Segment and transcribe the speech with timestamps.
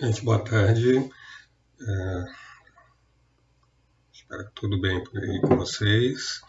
[0.00, 0.96] Gente, boa tarde.
[1.80, 2.24] É,
[4.12, 6.40] espero que tudo bem por aí com vocês.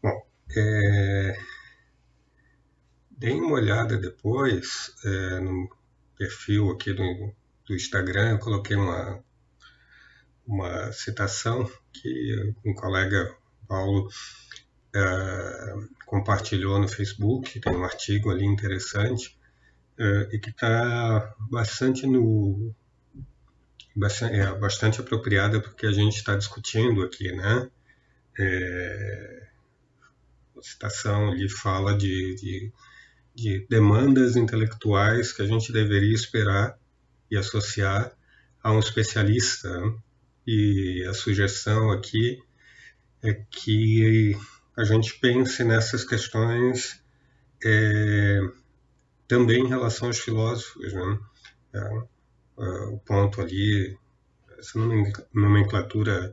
[0.00, 0.24] Bom,
[0.56, 1.36] é,
[3.10, 5.68] deem uma olhada depois é, no
[6.16, 7.34] perfil aqui do,
[7.66, 8.30] do, Instagram.
[8.30, 9.24] Eu coloquei uma,
[10.46, 13.36] uma citação que um colega
[13.66, 14.08] Paulo
[14.94, 15.74] é,
[16.06, 17.58] compartilhou no Facebook.
[17.58, 19.35] Tem um artigo ali interessante
[19.98, 22.74] é, e que está bastante no
[23.94, 27.70] bastante, é, bastante apropriada porque a gente está discutindo aqui, né?
[28.38, 29.48] É,
[30.58, 32.72] a citação ali fala de, de,
[33.34, 36.78] de demandas intelectuais que a gente deveria esperar
[37.30, 38.12] e associar
[38.62, 39.68] a um especialista.
[39.80, 39.96] Né?
[40.46, 42.42] E a sugestão aqui
[43.22, 44.36] é que
[44.76, 47.00] a gente pense nessas questões
[47.64, 48.40] é,
[49.28, 50.92] também em relação aos filósofos.
[50.92, 51.18] Né?
[51.74, 53.96] É, é, o ponto ali,
[54.58, 54.78] essa
[55.32, 56.32] nomenclatura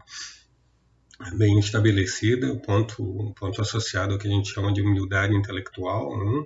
[1.38, 6.18] bem estabelecida, o ponto, um ponto associado ao que a gente chama de humildade intelectual.
[6.18, 6.46] Né?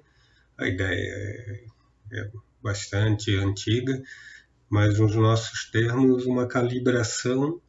[0.57, 1.13] A ideia
[2.11, 4.01] é, é bastante antiga,
[4.69, 7.61] mas nos nossos termos, uma calibração,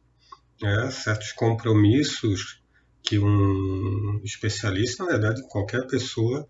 [0.61, 0.91] né?
[0.91, 2.61] certos compromissos
[3.01, 6.47] que um especialista, na verdade, qualquer pessoa,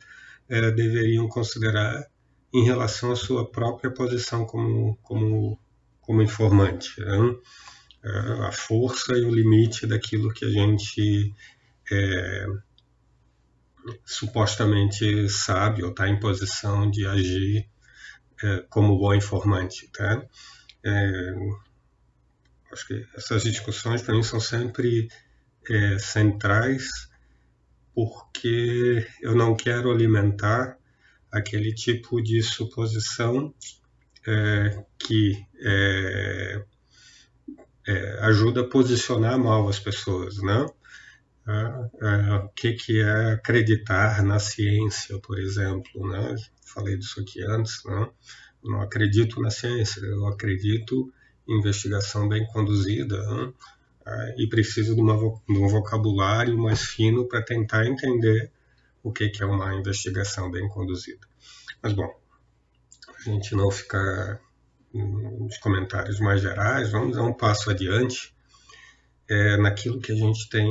[0.49, 2.09] é, deveriam considerar
[2.53, 5.59] em relação à sua própria posição como, como,
[6.01, 6.99] como informante.
[6.99, 7.35] Né?
[8.03, 8.09] É,
[8.47, 11.33] a força e o limite daquilo que a gente
[11.91, 12.45] é,
[14.05, 17.67] supostamente sabe ou está em posição de agir
[18.43, 19.89] é, como bom informante.
[19.91, 20.23] Tá?
[20.83, 21.33] É,
[22.71, 25.07] acho que essas discussões para mim são sempre
[25.69, 27.09] é, centrais
[27.93, 30.78] porque eu não quero alimentar
[31.31, 33.53] aquele tipo de suposição
[34.27, 36.63] é, que é,
[37.87, 40.65] é, ajuda a posicionar mal as pessoas, né?
[41.47, 46.35] É, é, o que, que é acreditar na ciência, por exemplo, né?
[46.63, 48.09] Falei disso aqui antes, né?
[48.63, 51.11] Não acredito na ciência, eu acredito
[51.47, 53.53] em investigação bem conduzida né?
[54.05, 58.51] É, e preciso de, uma, de um vocabulário mais fino para tentar entender
[59.01, 61.28] o que, que é uma investigação bem conduzida.
[61.81, 62.09] Mas, bom,
[63.15, 64.39] a gente não ficar
[64.93, 68.33] nos comentários mais gerais, vamos dar um passo adiante
[69.29, 70.67] é, naquilo que a gente tem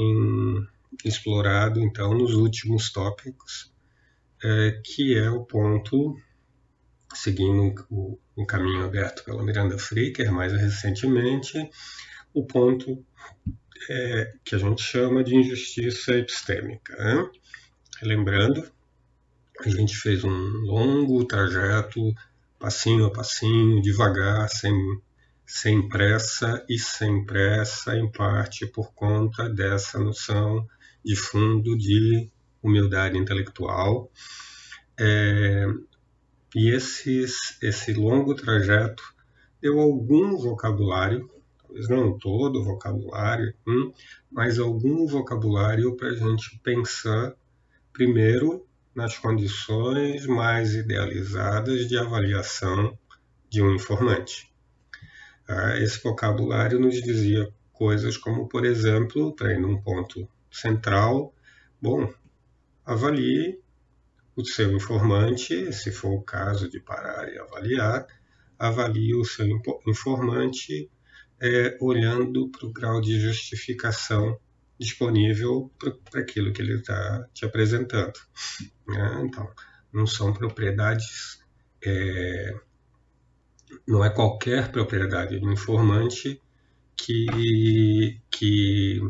[1.04, 3.72] explorado, então, nos últimos tópicos,
[4.42, 6.16] é, que é o ponto,
[7.14, 11.70] seguindo o, o caminho aberto pela Miranda Fricker mais recentemente,
[12.34, 13.04] o ponto
[13.90, 16.96] é, que a gente chama de injustiça epistêmica.
[16.96, 17.30] Né?
[18.02, 18.70] Lembrando,
[19.64, 20.30] a gente fez um
[20.62, 22.14] longo trajeto,
[22.58, 24.72] passinho a passinho, devagar, sem,
[25.44, 30.64] sem pressa e sem pressa, em parte por conta dessa noção
[31.04, 32.30] de fundo de
[32.62, 34.10] humildade intelectual.
[34.98, 35.66] É,
[36.54, 39.02] e esses, esse longo trajeto
[39.60, 41.28] deu algum vocabulário,
[41.60, 43.92] talvez não todo o vocabulário, hum,
[44.30, 47.34] mas algum vocabulário para a gente pensar,
[47.92, 48.67] primeiro,
[48.98, 52.98] nas condições mais idealizadas de avaliação
[53.48, 54.52] de um informante.
[55.46, 61.32] Ah, esse vocabulário nos dizia coisas como, por exemplo, para num ponto central,
[61.80, 62.12] bom,
[62.84, 63.60] avalie
[64.34, 68.04] o seu informante, se for o caso de parar e avaliar,
[68.58, 69.46] avalie o seu
[69.86, 70.90] informante
[71.40, 74.36] é, olhando para o grau de justificação
[74.78, 75.70] disponível
[76.10, 78.12] para aquilo que ele está te apresentando.
[78.86, 79.22] Né?
[79.24, 79.48] Então,
[79.92, 81.42] não são propriedades,
[81.84, 82.54] é,
[83.86, 86.40] não é qualquer propriedade do informante
[86.96, 89.00] que, que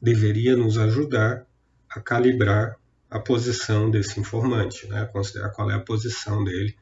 [0.00, 1.46] deveria nos ajudar
[1.88, 2.76] a calibrar
[3.10, 5.04] a posição desse informante, né?
[5.12, 6.74] considerar qual é a posição dele,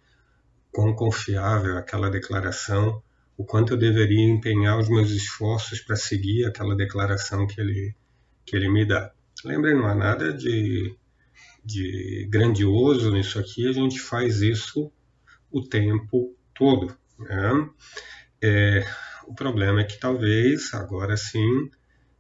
[0.73, 3.03] quão confiável é aquela declaração,
[3.37, 7.95] o quanto eu deveria empenhar os meus esforços para seguir aquela declaração que ele,
[8.51, 9.13] que ele me dá.
[9.45, 10.93] Lembrem, não há nada de,
[11.65, 14.93] de grandioso nisso aqui, a gente faz isso
[15.53, 16.93] o tempo todo.
[17.17, 17.71] Né?
[18.43, 18.85] É,
[19.29, 21.71] o problema é que talvez, agora sim,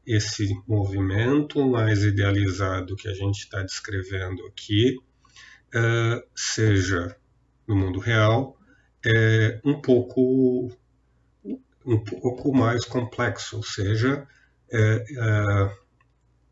[0.07, 4.97] esse movimento mais idealizado que a gente está descrevendo aqui
[5.75, 7.17] é, seja,
[7.67, 8.57] no mundo real,
[9.05, 10.71] é, um pouco
[11.85, 14.29] um pouco mais complexo, ou seja,
[14.73, 15.77] é, é,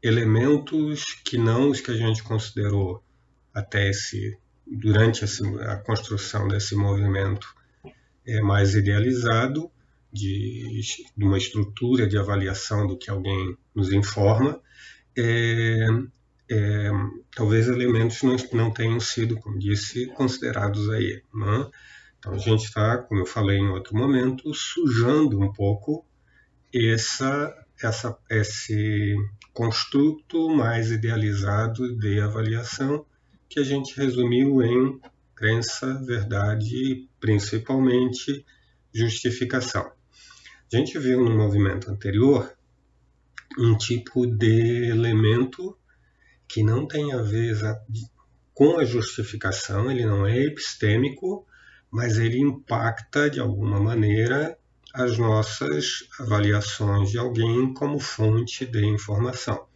[0.02, 3.02] elementos que não os que a gente considerou
[3.52, 4.36] até esse
[4.66, 7.48] durante a construção desse movimento
[8.26, 9.70] é mais idealizado
[10.12, 10.80] de,
[11.16, 14.60] de uma estrutura de avaliação do que alguém nos informa,
[15.16, 15.86] é,
[16.50, 16.90] é,
[17.34, 21.22] talvez elementos não, não tenham sido, como disse, considerados aí.
[21.34, 21.70] Né?
[22.18, 26.06] Então a gente está, como eu falei em outro momento, sujando um pouco
[26.74, 29.16] essa, essa, esse
[29.52, 33.04] construto mais idealizado de avaliação
[33.48, 35.00] que a gente resumiu em
[35.34, 38.44] crença, verdade e principalmente
[38.92, 39.90] justificação.
[40.72, 42.52] A gente viu no movimento anterior
[43.58, 45.76] um tipo de elemento
[46.46, 47.56] que não tem a ver
[48.52, 51.46] com a justificação, ele não é epistêmico,
[51.90, 54.58] mas ele impacta de alguma maneira
[54.94, 59.66] as nossas avaliações de alguém como fonte de informação.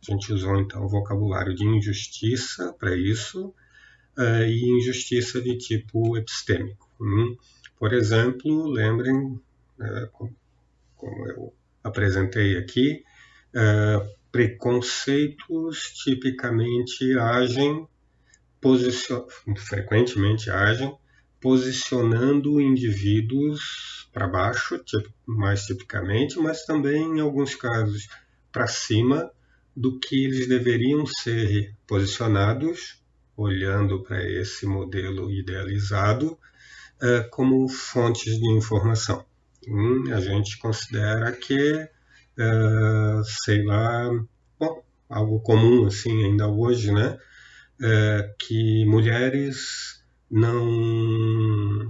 [0.00, 3.54] A gente usou então o vocabulário de injustiça para isso
[4.18, 6.88] uh, e injustiça de tipo epistêmico.
[7.00, 7.36] Hum?
[7.78, 10.36] Por exemplo, lembrem, uh, como,
[10.96, 13.04] como, eu apresentei aqui,
[13.54, 17.86] uh, preconceitos tipicamente agem,
[19.56, 20.96] frequentemente agem,
[21.40, 24.80] posicionando indivíduos para baixo,
[25.26, 28.08] mais tipicamente, mas também em alguns casos
[28.52, 29.30] para cima
[29.74, 33.02] do que eles deveriam ser posicionados,
[33.36, 36.38] olhando para esse modelo idealizado,
[37.00, 39.24] é, como fontes de informação.
[39.66, 41.88] Hum, a gente considera que,
[42.38, 44.10] é, sei lá,
[44.58, 47.18] bom, algo comum assim ainda hoje, né?
[47.80, 51.88] É, que mulheres não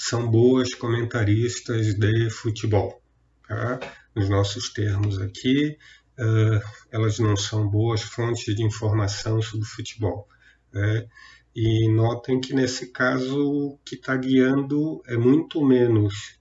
[0.00, 3.02] são boas comentaristas de futebol.
[3.46, 3.78] Tá?
[4.16, 5.76] Nos nossos termos aqui,
[6.18, 6.60] uh,
[6.90, 10.26] elas não são boas fontes de informação sobre futebol.
[10.72, 11.06] Né?
[11.54, 16.38] E notem que nesse caso o que está guiando é muito menos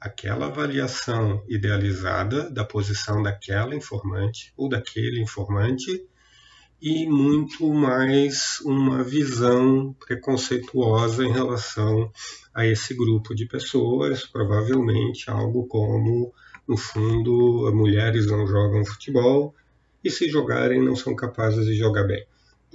[0.00, 6.02] aquela avaliação idealizada da posição daquela informante ou daquele informante
[6.80, 12.10] e muito mais uma visão preconceituosa em relação
[12.54, 16.32] a esse grupo de pessoas, provavelmente algo como
[16.68, 19.54] no fundo, mulheres não jogam futebol
[20.04, 22.26] e se jogarem não são capazes de jogar bem,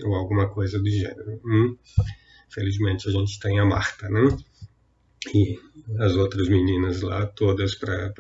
[0.04, 1.40] ou alguma coisa do gênero.
[1.46, 1.78] Hum?
[2.50, 4.36] Felizmente a gente tem a Marta, né?
[5.34, 5.60] E
[6.00, 8.14] as outras meninas lá, todas para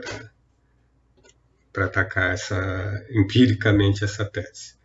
[1.75, 4.80] atacar essa, empiricamente essa tese.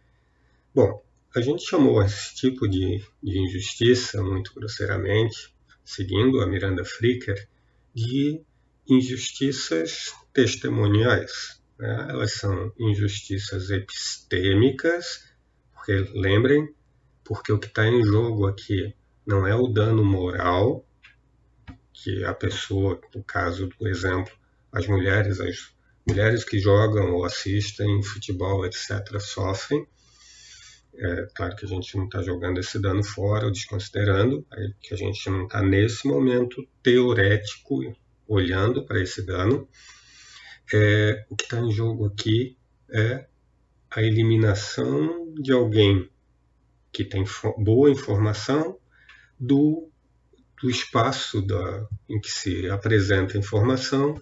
[0.77, 1.03] Bom,
[1.35, 7.49] a gente chamou esse tipo de, de injustiça, muito grosseiramente, seguindo a Miranda Fricker,
[7.95, 8.43] de
[8.87, 11.63] injustiças testemuniais.
[11.79, 12.09] Né?
[12.11, 15.33] Elas são injustiças epistêmicas,
[15.73, 16.69] porque lembrem,
[17.25, 18.95] porque o que está em jogo aqui
[19.27, 20.87] não é o dano moral
[21.91, 24.35] que a pessoa, no caso do exemplo,
[24.71, 25.73] as mulheres, as
[26.07, 29.89] mulheres que jogam ou assistem futebol, etc., sofrem.
[30.99, 34.47] É claro que a gente não está jogando esse dano fora ou desconsiderando,
[34.81, 37.81] que a gente não está nesse momento teorético
[38.27, 39.69] olhando para esse dano.
[40.73, 42.57] É, o que está em jogo aqui
[42.91, 43.27] é
[43.91, 46.09] a eliminação de alguém
[46.93, 47.25] que tem
[47.59, 48.79] boa informação
[49.39, 49.91] do,
[50.63, 54.21] do espaço da, em que se apresenta a informação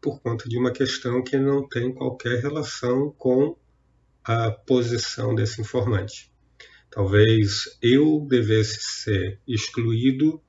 [0.00, 3.56] por conta de uma questão que não tem qualquer relação com
[4.26, 6.32] a posição desse informante.
[6.90, 10.42] Talvez eu devesse ser excluído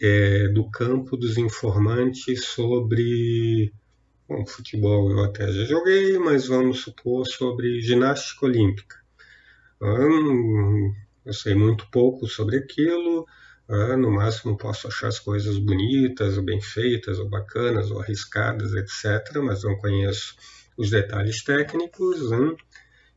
[0.00, 3.72] é, do campo dos informantes sobre
[4.26, 8.96] bom, futebol eu até já joguei, mas vamos supor sobre ginástica olímpica.
[9.80, 10.94] Hum,
[11.26, 13.26] eu sei muito pouco sobre aquilo,
[13.68, 18.72] ah, no máximo posso achar as coisas bonitas, ou bem feitas, ou bacanas, ou arriscadas,
[18.74, 20.34] etc., mas não conheço
[20.76, 22.32] os detalhes técnicos.
[22.32, 22.56] Hum,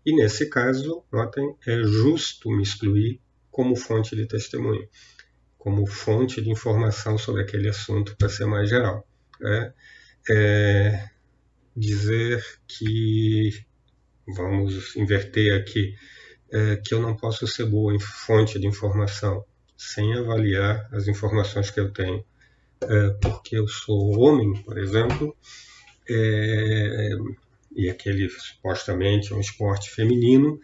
[0.06, 3.20] e nesse caso, notem, é justo me excluir
[3.50, 4.88] como fonte de testemunho
[5.66, 9.04] como fonte de informação sobre aquele assunto para ser mais geral.
[9.42, 9.74] Né?
[10.30, 11.10] É
[11.76, 13.66] dizer que,
[14.28, 15.96] vamos inverter aqui,
[16.54, 19.44] é que eu não posso ser boa em fonte de informação
[19.76, 22.24] sem avaliar as informações que eu tenho.
[22.84, 25.36] É porque eu sou homem, por exemplo,
[26.08, 27.10] é,
[27.76, 30.60] e aquele supostamente é um esporte feminino,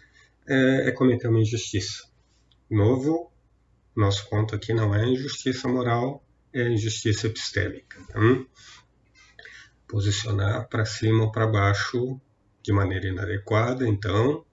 [0.48, 2.10] é, é cometer uma injustiça.
[2.70, 3.32] Novo,
[3.96, 8.00] nosso ponto aqui não é injustiça moral, é injustiça epistêmica.
[8.08, 8.20] Tá?
[9.88, 12.20] Posicionar para cima ou para baixo
[12.64, 14.46] de maneira inadequada, então,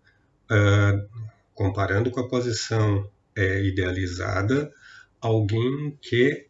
[0.50, 1.08] uh,
[1.54, 4.72] comparando com a posição é, idealizada,
[5.20, 6.48] alguém que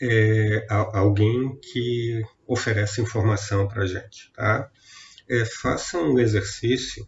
[0.00, 4.30] é, alguém que oferece informação para a gente.
[4.32, 4.70] Tá?
[5.28, 7.06] É, faça um exercício,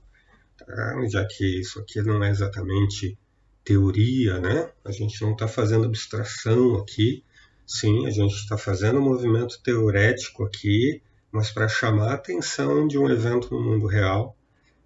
[0.57, 1.09] tá?
[1.09, 3.19] já que isso aqui não é exatamente
[3.65, 4.71] teoria, né?
[4.85, 7.25] a gente não está fazendo abstração aqui,
[7.67, 12.99] sim, a gente está fazendo um movimento teorético aqui, mas para chamar a atenção de
[12.99, 14.37] um evento no mundo real,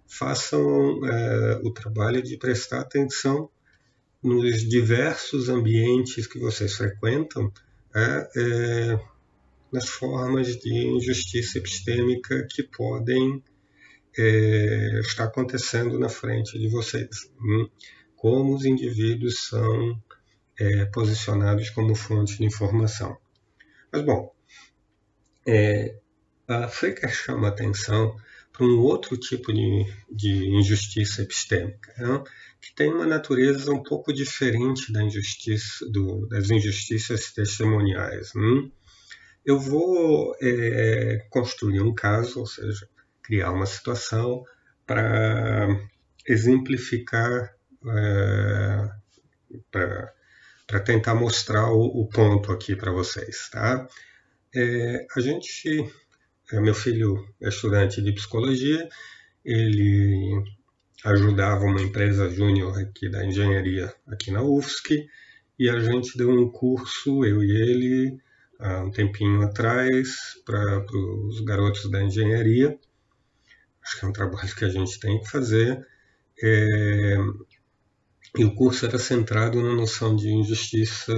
[0.05, 3.49] façam é, o trabalho de prestar atenção
[4.21, 7.51] nos diversos ambientes que vocês frequentam
[7.95, 8.99] é, é,
[9.73, 13.43] nas formas de injustiça epistêmica que podem
[14.17, 17.31] é, estar acontecendo na frente de vocês.
[17.41, 17.67] Hum?
[18.15, 19.99] Como os indivíduos são
[20.59, 23.17] é, posicionados como fonte de informação.
[23.91, 24.31] Mas, bom,
[25.45, 25.97] é,
[26.47, 28.15] a Frecker chama atenção
[28.51, 32.23] para um outro tipo de, de injustiça epistêmica, né?
[32.61, 38.33] que tem uma natureza um pouco diferente da injustiça, do, das injustiças testemuniais.
[38.35, 38.69] Né?
[39.45, 42.87] Eu vou é, construir um caso, ou seja,
[43.21, 44.43] criar uma situação
[44.85, 45.67] para
[46.27, 47.53] exemplificar,
[47.85, 48.89] é,
[49.71, 53.49] para tentar mostrar o, o, ponto aqui para vocês.
[53.49, 53.87] Tá?
[54.55, 55.91] É, a gente
[56.51, 58.87] é, meu filho é estudante de psicologia,
[59.43, 60.43] ele
[61.03, 65.07] ajudava uma empresa júnior aqui da engenharia aqui na UFSC
[65.57, 68.17] e a gente deu um curso, eu e ele,
[68.59, 70.09] há um tempinho atrás,
[70.45, 72.77] para os garotos da engenharia.
[73.83, 75.85] Acho que é um trabalho que a gente tem que fazer.
[76.41, 77.17] É,
[78.37, 81.13] e o curso era centrado na noção de injustiça,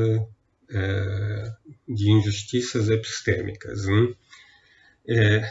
[0.70, 1.51] é,
[1.88, 3.86] de injustiças epistêmicas.
[3.86, 4.13] Né?
[5.08, 5.50] É,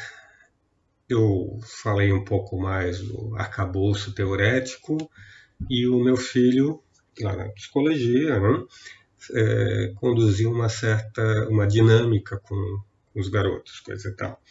[1.08, 4.96] eu falei um pouco mais do arcabouço teorético
[5.70, 6.82] e o meu filho,
[7.20, 8.64] lá na psicologia, né,
[9.32, 12.56] é, conduziu uma certa uma dinâmica com,
[13.12, 14.42] com os garotos, coisa e tal.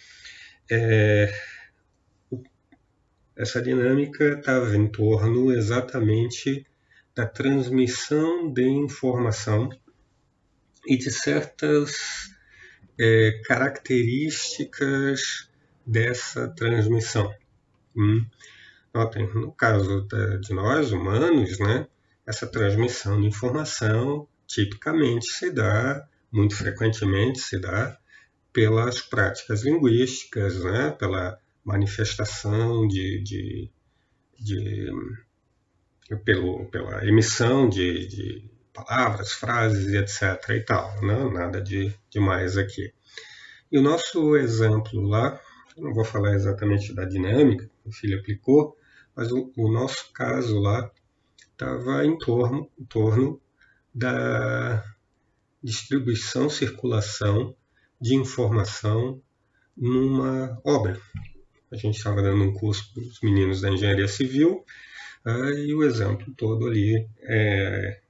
[0.71, 1.33] É,
[3.35, 6.65] essa dinâmica estava em torno exatamente
[7.15, 9.69] da transmissão de informação
[10.87, 11.95] e de certas
[12.99, 15.49] é, características
[15.85, 17.33] dessa transmissão.
[17.95, 18.25] Hum.
[18.93, 20.07] Notem, no caso
[20.41, 21.87] de nós humanos, né,
[22.27, 27.97] essa transmissão de informação tipicamente se dá, muito frequentemente se dá,
[28.51, 33.71] pelas práticas linguísticas, né, pela manifestação de, de,
[34.39, 34.91] de
[36.23, 40.49] pelo, pela emissão de, de palavras, frases, etc.
[40.49, 41.29] e tal, né?
[41.31, 42.93] nada de demais aqui.
[43.71, 45.39] E o nosso exemplo lá,
[45.77, 48.77] não vou falar exatamente da dinâmica que o filho aplicou,
[49.15, 50.91] mas o, o nosso caso lá
[51.51, 53.41] estava em torno, em torno
[53.93, 54.83] da
[55.61, 57.55] distribuição, circulação
[57.99, 59.21] de informação
[59.75, 60.99] numa obra.
[61.71, 64.65] A gente estava dando um curso para os meninos da engenharia civil,
[65.25, 68.01] uh, e o exemplo todo ali é,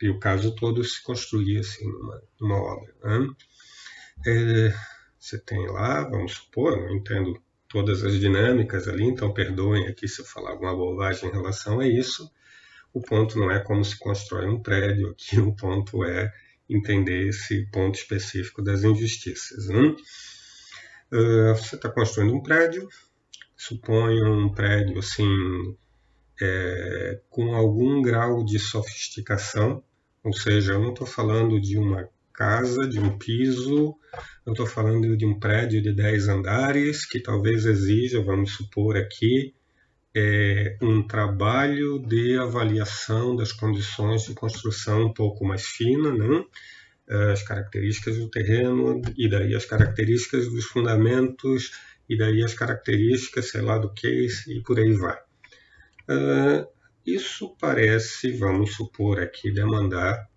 [0.00, 2.94] e o caso todo se construía assim numa, numa obra.
[3.04, 3.28] Né?
[4.26, 4.74] É,
[5.18, 10.22] você tem lá, vamos supor, não entendo todas as dinâmicas ali, então perdoem aqui se
[10.22, 12.30] eu falar alguma bobagem em relação a isso.
[12.92, 16.32] O ponto não é como se constrói um prédio, aqui o ponto é
[16.68, 19.68] entender esse ponto específico das injustiças.
[19.68, 19.94] Né?
[21.12, 22.88] Uh, você está construindo um prédio,
[23.56, 25.26] suponha um prédio assim
[26.40, 29.84] é, com algum grau de sofisticação,
[30.24, 33.94] ou seja, eu não estou falando de uma casa, de um piso,
[34.46, 39.54] eu estou falando de um prédio de 10 andares que talvez exija, vamos supor aqui,
[40.14, 46.44] é, um trabalho de avaliação das condições de construção um pouco mais fina, né?
[47.32, 51.72] as características do terreno e daí as características dos fundamentos
[52.08, 55.18] e daí as características, sei lá, do case e por aí vai.
[56.08, 56.66] Uh,
[57.06, 60.28] isso parece, vamos supor aqui, demandar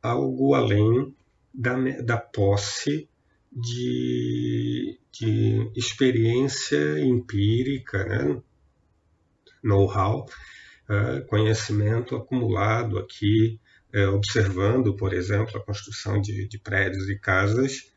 [0.00, 1.14] algo além
[1.54, 3.08] da, da posse
[3.52, 8.42] de, de experiência empírica, né?
[9.62, 10.26] Know-how,
[10.88, 13.60] uh, conhecimento acumulado aqui,
[13.94, 17.90] uh, observando, por exemplo, a construção de, de prédios e casas,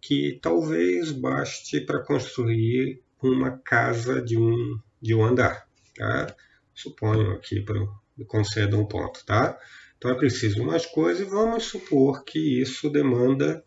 [0.00, 5.66] que talvez baste para construir uma casa de um, de um andar.
[5.96, 6.34] Tá?
[6.78, 7.84] suponho aqui para
[8.26, 9.58] conceda um ponto, tá?
[9.96, 13.64] Então é preciso mais coisa e vamos supor que isso demanda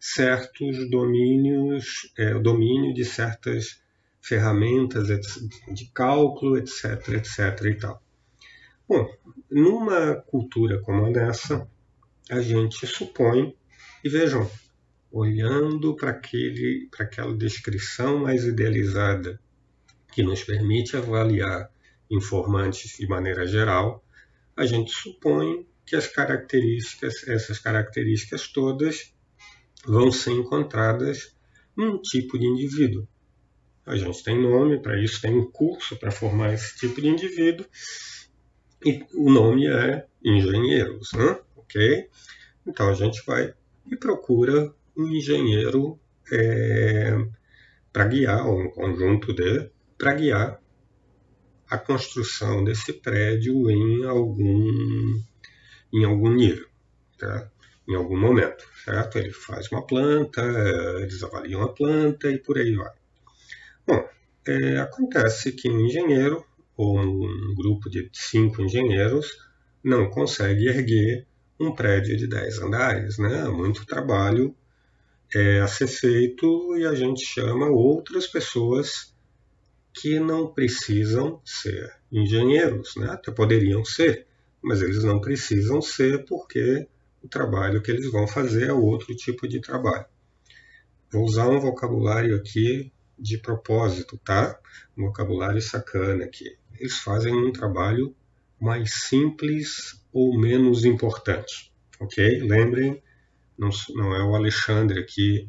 [0.00, 3.80] certos domínios, é, o domínio de certas
[4.28, 8.02] ferramentas de cálculo, etc, etc e tal.
[8.86, 9.08] Bom,
[9.50, 11.66] numa cultura como a dessa,
[12.30, 13.56] a gente supõe
[14.04, 14.48] E vejam,
[15.10, 16.20] olhando para
[17.00, 19.40] aquela descrição mais idealizada
[20.12, 21.70] que nos permite avaliar
[22.10, 24.04] informantes de maneira geral,
[24.56, 29.12] a gente supõe que as características, essas características todas
[29.84, 31.34] vão ser encontradas
[31.76, 33.06] num tipo de indivíduo.
[33.88, 37.66] A gente tem nome para isso, tem um curso para formar esse tipo de indivíduo,
[38.84, 41.38] e o nome é engenheiros, né?
[41.56, 42.06] ok?
[42.66, 43.54] Então a gente vai
[43.90, 45.98] e procura um engenheiro
[46.30, 47.16] é,
[47.90, 50.60] para guiar, um conjunto de, para guiar
[51.70, 55.22] a construção desse prédio em algum,
[55.94, 56.68] em algum nível,
[57.16, 57.50] tá?
[57.88, 59.16] em algum momento, certo?
[59.16, 60.42] Ele faz uma planta,
[61.00, 62.92] eles avaliam a planta e por aí vai.
[63.88, 64.06] Bom,
[64.46, 66.44] é, acontece que um engenheiro
[66.76, 69.38] ou um grupo de cinco engenheiros
[69.82, 71.26] não consegue erguer
[71.58, 73.48] um prédio de 10 andares, né?
[73.48, 74.54] Muito trabalho
[75.34, 79.14] é, a ser feito e a gente chama outras pessoas
[79.94, 83.08] que não precisam ser engenheiros, né?
[83.12, 84.26] até poderiam ser,
[84.60, 86.86] mas eles não precisam ser porque
[87.22, 90.04] o trabalho que eles vão fazer é outro tipo de trabalho.
[91.10, 94.58] Vou usar um vocabulário aqui de propósito, tá?
[94.96, 96.56] Um vocabulário sacana aqui.
[96.78, 98.14] Eles fazem um trabalho
[98.60, 102.40] mais simples ou menos importante, ok?
[102.40, 103.02] Lembrem
[103.58, 105.48] não, não é o Alexandre aqui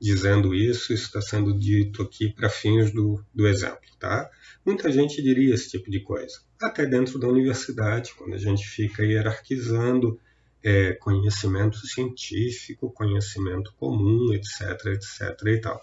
[0.00, 4.30] dizendo isso, isso está sendo dito aqui para fins do, do exemplo, tá?
[4.64, 9.04] Muita gente diria esse tipo de coisa, até dentro da universidade, quando a gente fica
[9.04, 10.18] hierarquizando
[10.62, 15.80] é, conhecimento científico, conhecimento comum, etc, etc e tal.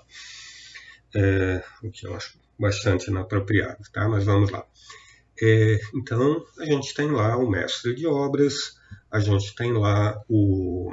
[1.20, 4.08] É, o que eu acho bastante inapropriado, tá?
[4.08, 4.64] Mas vamos lá.
[5.42, 8.78] É, então, a gente tem lá o mestre de obras,
[9.10, 10.92] a gente tem lá o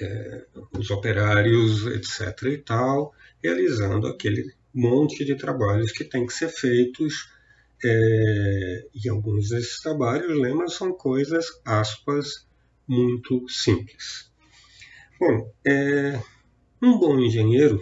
[0.00, 0.44] é,
[0.78, 2.42] os operários, etc.
[2.52, 7.30] e tal, realizando aquele monte de trabalhos que tem que ser feitos.
[7.82, 12.46] É, e alguns desses trabalhos, lembra, são coisas, aspas,
[12.86, 14.32] muito simples.
[15.20, 16.20] Bom, é,
[16.82, 17.80] um bom engenheiro,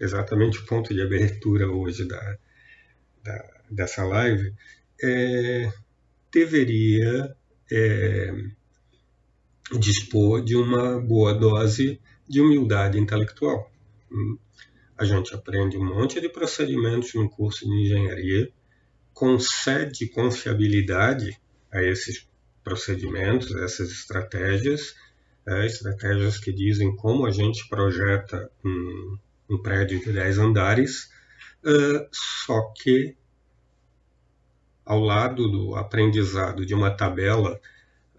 [0.00, 2.38] exatamente o ponto de abertura hoje da,
[3.22, 4.52] da dessa live,
[5.02, 5.72] é,
[6.32, 7.36] deveria
[7.70, 8.32] é,
[9.78, 13.70] dispor de uma boa dose de humildade intelectual.
[14.98, 18.52] A gente aprende um monte de procedimentos no curso de engenharia,
[19.14, 21.38] concede confiabilidade
[21.72, 22.28] a esses
[22.64, 24.94] procedimentos, a essas estratégias,
[25.46, 29.18] é, estratégias que dizem como a gente projeta um,
[29.50, 31.10] um prédio de 10 andares,
[31.64, 33.16] uh, só que
[34.84, 37.60] ao lado do aprendizado de uma tabela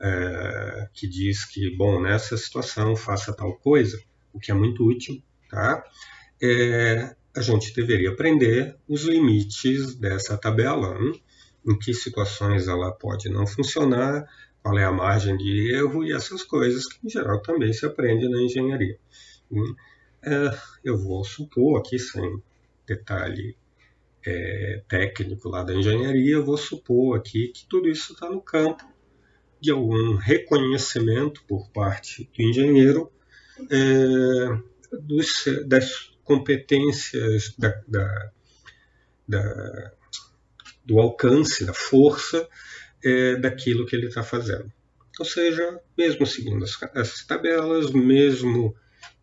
[0.01, 4.01] é, que diz que, bom, nessa situação faça tal coisa,
[4.33, 5.83] o que é muito útil, tá?
[6.41, 11.21] É, a gente deveria aprender os limites dessa tabela, hein?
[11.65, 14.25] em que situações ela pode não funcionar,
[14.63, 18.27] qual é a margem de erro e essas coisas que, em geral, também se aprende
[18.27, 18.97] na engenharia.
[20.23, 22.41] É, eu vou supor aqui, sem
[22.85, 23.57] detalhe
[24.25, 28.85] é, técnico lá da engenharia, eu vou supor aqui que tudo isso está no campo
[29.59, 33.11] de algum reconhecimento por parte do engenheiro
[33.69, 38.31] é, dos, das competências, da, da,
[39.27, 39.91] da,
[40.85, 42.47] do alcance, da força
[43.03, 44.71] é, daquilo que ele está fazendo.
[45.19, 48.75] Ou seja, mesmo seguindo as, as tabelas, mesmo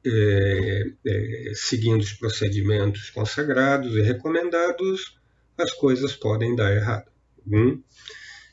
[0.04, 5.18] é, é, seguindo os procedimentos consagrados e recomendados,
[5.56, 7.10] as coisas podem dar errado.
[7.46, 7.82] Hum?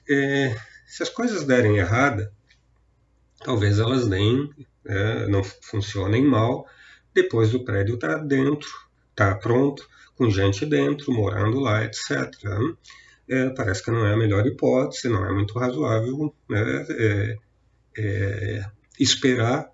[0.09, 0.55] É,
[0.85, 2.31] se as coisas derem errada,
[3.43, 4.49] talvez elas nem
[4.85, 6.67] é, não funcionem mal
[7.13, 8.69] depois do prédio estar tá dentro,
[9.11, 12.31] está pronto, com gente dentro, morando lá, etc.
[13.27, 17.37] É, parece que não é a melhor hipótese, não é muito razoável né, é,
[17.97, 18.65] é
[18.99, 19.69] esperar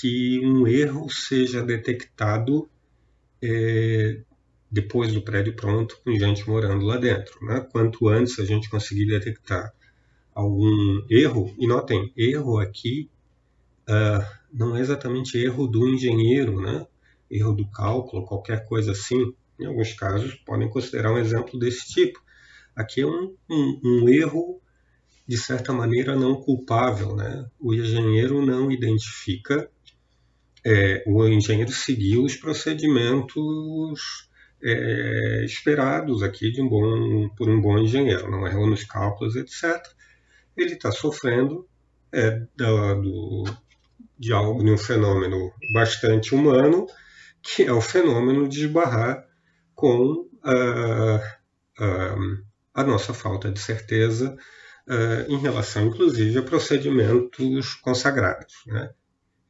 [0.00, 2.68] que um erro seja detectado
[3.42, 4.20] é,
[4.70, 7.44] depois do prédio pronto, com gente morando lá dentro.
[7.44, 7.60] Né?
[7.70, 9.72] Quanto antes a gente conseguir detectar
[10.34, 13.10] algum erro, e notem, erro aqui
[13.88, 16.86] uh, não é exatamente erro do engenheiro, né?
[17.30, 19.34] erro do cálculo, qualquer coisa assim.
[19.58, 22.22] Em alguns casos, podem considerar um exemplo desse tipo.
[22.74, 24.60] Aqui é um, um, um erro,
[25.26, 27.14] de certa maneira, não culpável.
[27.14, 27.46] Né?
[27.60, 29.70] O engenheiro não identifica,
[30.64, 34.28] é, o engenheiro seguiu os procedimentos
[34.62, 39.82] é, esperados aqui de um bom, por um bom engenheiro, não errou nos cálculos, etc
[40.56, 41.66] ele está sofrendo
[42.12, 43.44] é da, do,
[44.18, 46.86] de algo, de um fenômeno bastante humano,
[47.42, 49.26] que é o fenômeno de esbarrar
[49.74, 51.16] com a,
[51.78, 52.16] a,
[52.74, 54.36] a nossa falta de certeza
[54.86, 58.54] uh, em relação, inclusive, a procedimentos consagrados.
[58.66, 58.90] Né?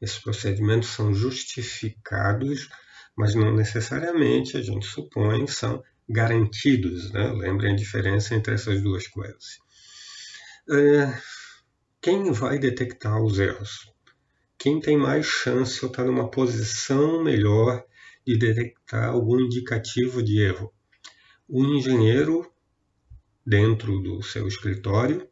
[0.03, 2.67] Esses procedimentos são justificados,
[3.15, 7.09] mas não necessariamente, a gente supõe, são garantidos.
[7.13, 7.31] Né?
[7.31, 9.59] Lembrem a diferença entre essas duas coisas.
[10.67, 11.17] Uh,
[12.01, 13.93] quem vai detectar os erros?
[14.57, 17.81] Quem tem mais chance ou está numa posição melhor
[18.27, 20.73] de detectar algum indicativo de erro?
[21.47, 22.51] O engenheiro
[23.45, 25.29] dentro do seu escritório,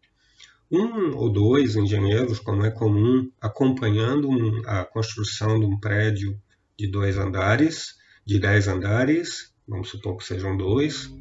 [0.71, 4.29] um ou dois engenheiros, como é comum, acompanhando
[4.65, 6.39] a construção de um prédio
[6.79, 11.11] de dois andares, de dez andares, vamos supor que sejam dois,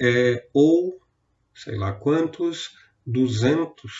[0.00, 1.00] é, ou
[1.54, 2.70] sei lá quantos,
[3.06, 3.92] 200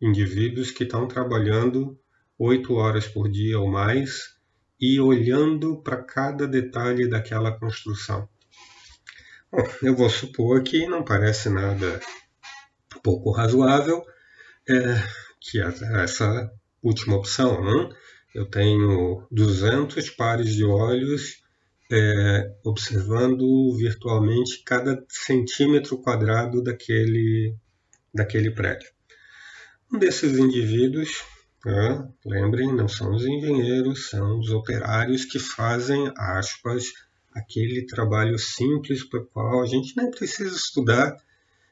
[0.00, 1.98] indivíduos que estão trabalhando
[2.38, 4.36] oito horas por dia ou mais
[4.80, 8.28] e olhando para cada detalhe daquela construção.
[9.50, 12.00] Bom, eu vou supor que não parece nada
[13.02, 14.04] pouco razoável
[14.68, 15.02] é,
[15.40, 16.50] que essa
[16.82, 17.62] última opção.
[17.62, 17.90] Não?
[18.34, 21.42] Eu tenho 200 pares de olhos
[21.90, 27.54] é, observando virtualmente cada centímetro quadrado daquele,
[28.12, 28.90] daquele prédio.
[29.92, 31.22] Um desses indivíduos,
[31.64, 36.92] né, lembrem, não são os engenheiros, são os operários que fazem, aspas,
[37.32, 41.16] aquele trabalho simples para o qual a gente nem precisa estudar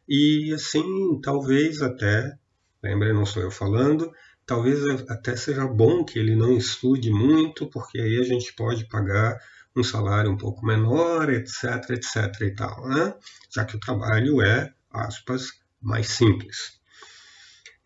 [0.08, 2.38] e assim talvez até,
[2.84, 4.12] lembre, não sou eu falando,
[4.44, 9.38] talvez até seja bom que ele não estude muito, porque aí a gente pode pagar
[9.74, 13.14] um salário um pouco menor, etc, etc e tal, né?
[13.50, 15.48] já que o trabalho é, aspas,
[15.80, 16.78] mais simples.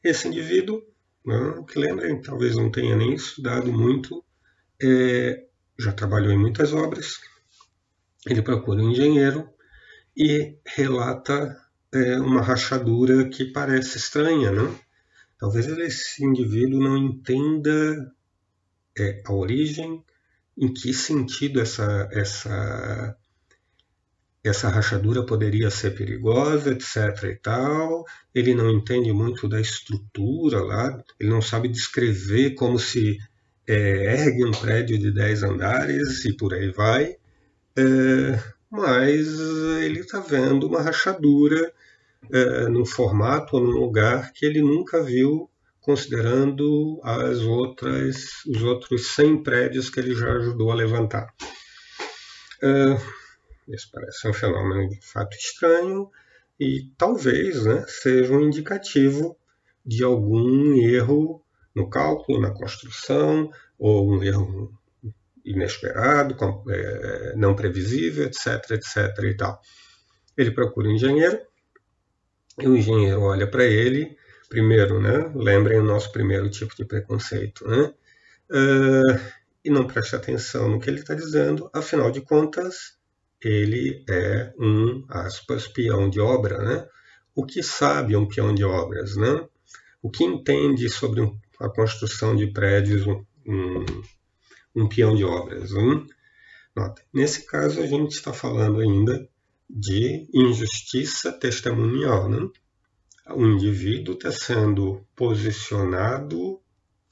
[0.02, 0.82] Esse indivíduo,
[1.24, 4.24] né, que lembrem, talvez não tenha nem estudado muito,
[4.82, 5.44] é,
[5.78, 7.20] já trabalhou em muitas obras,
[8.26, 9.48] ele procura um engenheiro
[10.16, 11.56] e relata
[11.92, 14.78] é, uma rachadura que parece estranha, né?
[15.38, 18.12] Talvez esse indivíduo não entenda
[18.98, 20.02] é, a origem,
[20.56, 23.16] em que sentido essa, essa,
[24.42, 27.24] essa rachadura poderia ser perigosa, etc.
[27.24, 28.04] e tal.
[28.34, 33.16] Ele não entende muito da estrutura lá, ele não sabe descrever como se
[33.64, 37.16] é, ergue um prédio de 10 andares e por aí vai.
[37.76, 39.38] É, mas
[39.80, 41.72] ele está vendo uma rachadura
[42.32, 45.50] é, num formato ou num lugar que ele nunca viu,
[45.80, 51.32] considerando as outras, os outros 100 prédios que ele já ajudou a levantar.
[52.62, 52.96] É,
[53.68, 56.10] isso parece um fenômeno de fato estranho
[56.58, 59.36] e talvez né, seja um indicativo
[59.84, 61.42] de algum erro
[61.74, 64.76] no cálculo, na construção, ou um erro
[65.44, 66.36] inesperado,
[66.68, 69.60] é, não previsível, etc, etc e tal.
[70.36, 71.40] Ele procura um engenheiro,
[72.58, 74.16] e o engenheiro olha para ele,
[74.48, 77.92] primeiro, né, lembrem o nosso primeiro tipo de preconceito, né,
[78.50, 79.20] uh,
[79.64, 82.98] e não presta atenção no que ele está dizendo, afinal de contas,
[83.40, 86.88] ele é um, aspas, peão de obra, né?
[87.34, 89.46] O que sabe um peão de obras, né?
[90.02, 91.22] O que entende sobre
[91.60, 93.84] a construção de prédios um,
[94.74, 95.70] um peão de obras.
[96.74, 99.28] Nota, nesse caso, a gente está falando ainda
[99.68, 102.28] de injustiça testemunial.
[102.28, 102.48] Né?
[103.30, 106.60] O indivíduo está sendo posicionado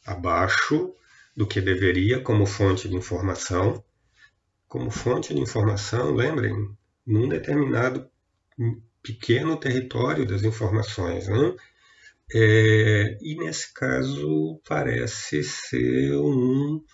[0.04, 0.94] abaixo
[1.36, 3.82] do que deveria como fonte de informação.
[4.66, 6.54] Como fonte de informação, lembrem,
[7.06, 8.08] num determinado
[9.02, 11.28] pequeno território das informações.
[11.28, 11.54] Né?
[12.34, 16.84] É, e nesse caso parece ser um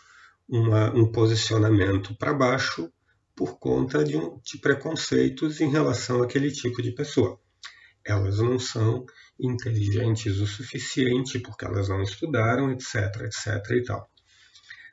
[0.52, 2.92] uma, um posicionamento para baixo
[3.34, 7.40] por conta de, um, de preconceitos em relação àquele tipo de pessoa.
[8.04, 9.06] Elas não são
[9.38, 14.10] inteligentes o suficiente porque elas não estudaram, etc, etc e tal.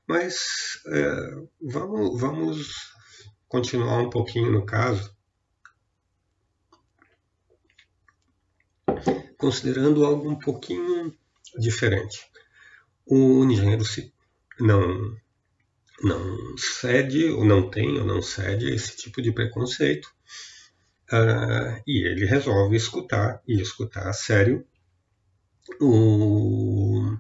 [0.08, 1.16] Mas é,
[1.62, 2.94] vamos, vamos
[3.48, 5.16] continuar um pouquinho no caso,
[9.38, 11.14] considerando algo um pouquinho
[11.58, 12.28] diferente.
[13.06, 13.84] O engenheiro
[14.60, 15.16] não
[16.02, 20.10] não cede, ou não tem, ou não cede a esse tipo de preconceito.
[21.12, 24.66] Uh, e ele resolve escutar, e escutar a sério,
[25.82, 27.18] o,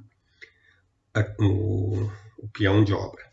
[1.13, 3.24] a, o, o peão de obra,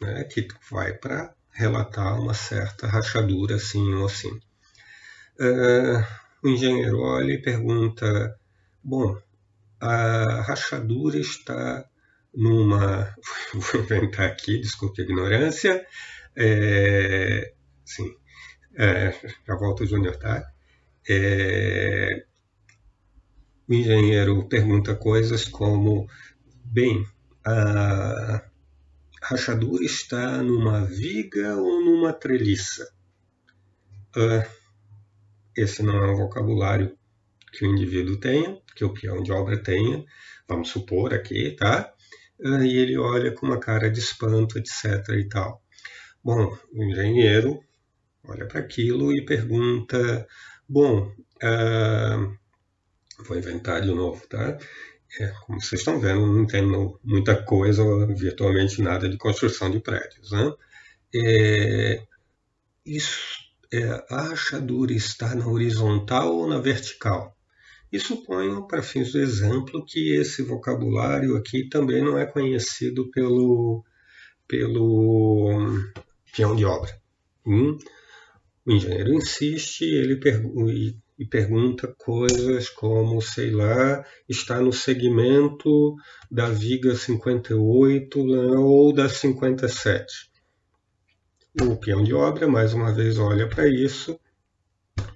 [0.00, 4.40] né, que vai para relatar uma certa rachadura assim ou assim.
[5.40, 6.04] Uh,
[6.42, 8.38] o engenheiro olha e pergunta:
[8.82, 9.20] Bom,
[9.80, 11.84] a rachadura está
[12.34, 13.14] numa.
[13.54, 15.86] Vou inventar aqui, desculpe a ignorância.
[16.36, 17.52] É,
[17.84, 18.14] sim,
[18.76, 19.12] é,
[19.46, 20.48] já volto, Júnior, tá?
[21.08, 22.24] É,
[23.68, 26.08] o engenheiro pergunta coisas como:
[26.64, 27.06] bem,
[27.44, 28.42] a
[29.22, 32.88] rachadura está numa viga ou numa treliça?
[34.16, 34.48] Uh,
[35.56, 36.96] esse não é um vocabulário
[37.52, 40.04] que o indivíduo tenha, que o peão de obra tenha,
[40.48, 41.92] vamos supor aqui, tá?
[42.40, 45.08] Uh, e ele olha com uma cara de espanto, etc.
[45.10, 45.62] e tal.
[46.22, 47.60] Bom, o engenheiro
[48.24, 50.26] olha para aquilo e pergunta:
[50.68, 52.38] bom, uh,
[53.24, 54.58] vou inventar de novo, tá?
[55.18, 57.82] É, como vocês estão vendo, não entendo muita coisa,
[58.14, 60.30] virtualmente nada de construção de prédios.
[60.32, 60.52] Né?
[61.14, 62.02] É,
[62.84, 63.38] isso,
[63.72, 67.37] é, a rachadura está na horizontal ou na vertical?
[67.90, 73.82] E suponho, para fins do exemplo, que esse vocabulário aqui também não é conhecido pelo,
[74.46, 75.66] pelo
[76.36, 77.00] peão de obra.
[77.46, 77.78] Hum?
[78.66, 80.72] O engenheiro insiste ele pergunta
[81.18, 85.96] e pergunta coisas como, sei lá, está no segmento
[86.30, 90.30] da viga 58 ou da 57.
[91.60, 94.20] O peão de obra, mais uma vez, olha para isso,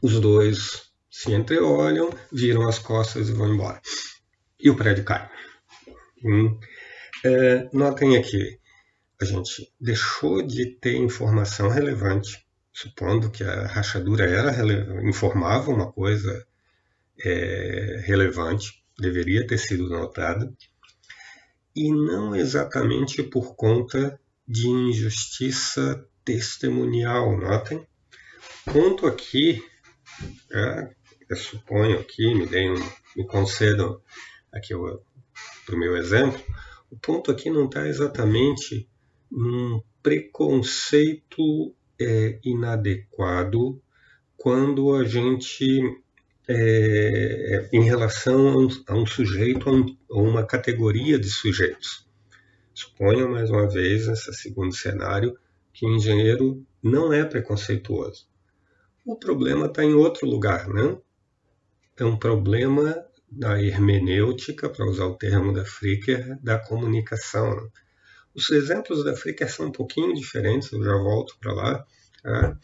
[0.02, 3.78] os dois se entreolham, viram as costas e vão embora.
[4.58, 5.30] E o prédio cai.
[6.24, 6.58] Hum.
[7.22, 8.58] É, notem aqui,
[9.20, 14.50] a gente deixou de ter informação relevante supondo que a rachadura era
[15.06, 16.46] informava uma coisa
[17.22, 20.50] é, relevante, deveria ter sido notada,
[21.76, 27.86] e não exatamente por conta de injustiça testemunial, notem?
[28.64, 29.62] Ponto aqui,
[30.50, 31.01] é,
[31.32, 32.74] eu suponho aqui, me, deem
[33.16, 34.00] me concedam
[34.52, 34.74] aqui
[35.64, 36.40] para o meu exemplo,
[36.90, 38.86] o ponto aqui não está exatamente
[39.30, 43.80] num preconceito é inadequado
[44.36, 45.80] quando a gente,
[46.48, 52.06] é, em relação a um, a um sujeito, a, um, a, uma categoria de sujeitos.
[52.74, 55.38] Suponha, mais uma vez, nesse segundo cenário,
[55.72, 58.26] que o engenheiro não é preconceituoso.
[59.04, 60.98] O problema está em outro lugar, né?
[62.02, 67.70] É um problema da hermenêutica, para usar o termo da Fricker, da comunicação.
[68.34, 71.86] Os exemplos da Flickr são um pouquinho diferentes, eu já volto para lá.
[72.20, 72.58] Tá?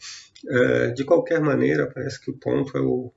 [0.49, 3.13] É, de qualquer maneira, parece que o ponto é o,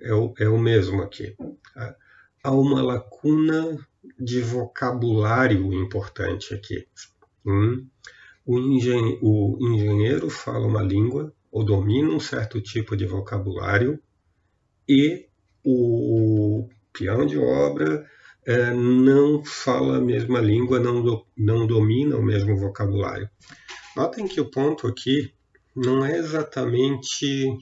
[0.00, 1.36] é o, é o mesmo aqui.
[1.74, 1.94] Tá?
[2.42, 3.78] Há uma lacuna
[4.18, 6.88] de vocabulário importante aqui.
[7.44, 7.86] Hum?
[8.46, 14.02] O, engen o engenheiro fala uma língua ou domina um certo tipo de vocabulário
[14.88, 15.25] e
[15.66, 18.08] o peão de obra
[18.46, 23.28] é, não fala a mesma língua, não, do, não domina o mesmo vocabulário.
[23.96, 25.34] Notem que o ponto aqui
[25.74, 27.58] não é exatamente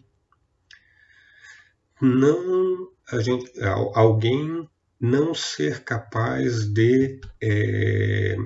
[2.00, 3.50] não a gente,
[3.94, 4.68] alguém
[5.00, 8.36] não ser capaz de é,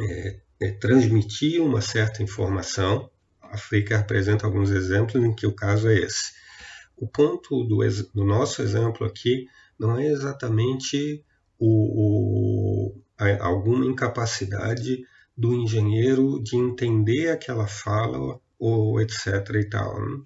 [0.00, 3.10] é, é, transmitir uma certa informação.
[3.42, 6.32] A Flickr apresenta alguns exemplos em que o caso é esse.
[7.00, 7.78] O ponto do,
[8.14, 9.46] do nosso exemplo aqui
[9.78, 11.24] não é exatamente
[11.58, 15.04] o, o, a, alguma incapacidade
[15.36, 19.26] do engenheiro de entender aquela fala ou etc.
[19.54, 20.00] e tal.
[20.00, 20.22] Né?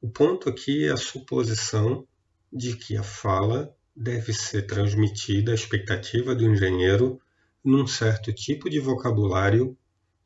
[0.00, 2.04] O ponto aqui é a suposição
[2.52, 7.20] de que a fala deve ser transmitida, a expectativa do engenheiro,
[7.64, 9.76] num certo tipo de vocabulário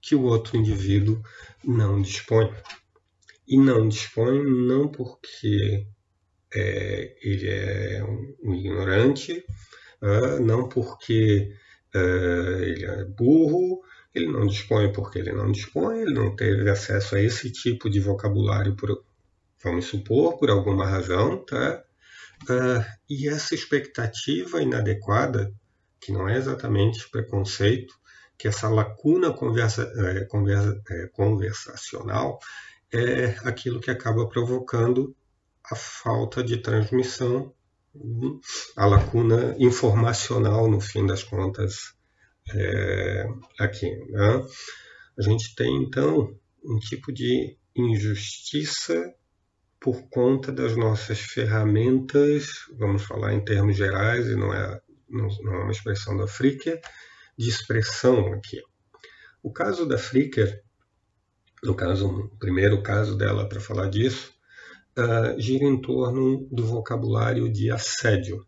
[0.00, 1.20] que o outro indivíduo
[1.62, 2.50] não dispõe.
[3.46, 5.86] E não dispõe não porque
[6.54, 9.44] é, ele é um, ignorante,
[10.02, 11.54] uh, não porque
[11.94, 13.82] uh, ele é burro,
[14.14, 18.00] ele não dispõe porque ele não dispõe, ele não teve acesso a esse tipo de
[18.00, 19.04] vocabulário, por,
[19.62, 21.84] vamos supor, por alguma razão, tá?
[22.44, 25.52] Uh, e essa expectativa inadequada,
[26.00, 27.94] que não é exatamente preconceito,
[28.38, 32.38] que essa lacuna conversa, é, conversa, é, conversacional
[32.92, 35.14] é aquilo que acaba provocando
[35.70, 37.52] a falta de transmissão,
[38.76, 41.94] a lacuna informacional, no fim das contas,
[42.54, 43.26] é,
[43.58, 43.90] aqui.
[44.10, 44.46] Né?
[45.18, 49.14] A gente tem, então, um tipo de injustiça
[49.80, 55.54] por conta das nossas ferramentas, vamos falar em termos gerais, e não é, não, não
[55.54, 56.80] é uma expressão da Fricker,
[57.36, 58.60] de expressão aqui.
[59.42, 60.62] O caso da Fricker,
[61.62, 64.32] no caso, o primeiro caso dela para falar disso,
[64.98, 68.46] uh, gira em torno do vocabulário de assédio.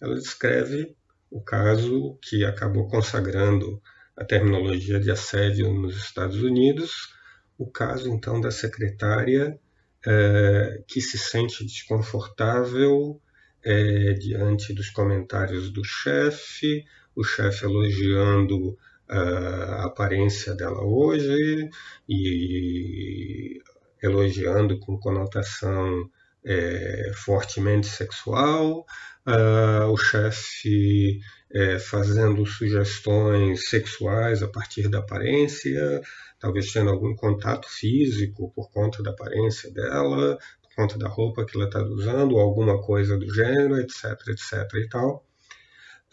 [0.00, 0.96] ela descreve
[1.30, 3.80] o caso que acabou consagrando
[4.16, 7.12] a terminologia de assédio nos Estados Unidos,
[7.58, 9.58] o caso então da secretária
[10.06, 13.20] é, que se sente desconfortável
[13.62, 16.84] é, diante dos comentários do chefe,
[17.16, 18.76] o chefe elogiando
[19.08, 21.68] a aparência dela hoje
[22.08, 23.60] e
[24.02, 26.10] elogiando com conotação
[26.44, 28.84] é, fortemente sexual,
[29.26, 31.20] uh, o chefe
[31.52, 36.02] é, fazendo sugestões sexuais a partir da aparência,
[36.38, 41.56] talvez tendo algum contato físico por conta da aparência dela, por conta da roupa que
[41.56, 45.26] ela está usando, alguma coisa do gênero, etc, etc e tal.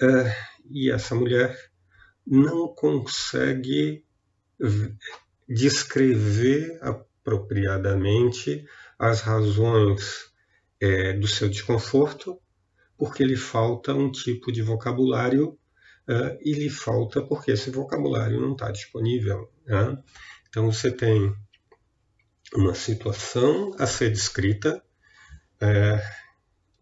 [0.01, 0.32] Uh,
[0.69, 1.71] e essa mulher
[2.26, 4.04] não consegue
[5.48, 8.66] descrever apropriadamente
[8.98, 10.32] as razões
[10.80, 12.40] é, do seu desconforto,
[12.98, 15.58] porque lhe falta um tipo de vocabulário
[16.08, 19.52] uh, e lhe falta porque esse vocabulário não está disponível.
[19.66, 19.98] Né?
[20.50, 21.34] Então você tem
[22.54, 24.84] uma situação a ser descrita,
[25.60, 26.02] é,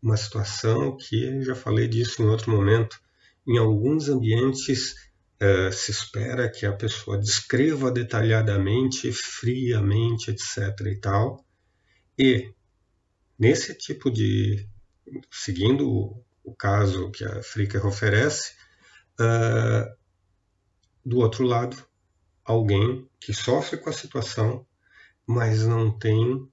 [0.02, 3.00] uma situação que já falei disso em outro momento.
[3.48, 4.96] Em alguns ambientes
[5.40, 10.82] é, se espera que a pessoa descreva detalhadamente, friamente, etc.
[10.86, 11.46] e tal.
[12.18, 12.54] E
[13.38, 14.68] nesse tipo de,
[15.32, 18.54] seguindo o, o caso que a Fricker oferece,
[19.20, 19.90] uh,
[21.06, 21.78] do outro lado,
[22.44, 24.66] alguém que sofre com a situação,
[25.26, 26.48] mas não tem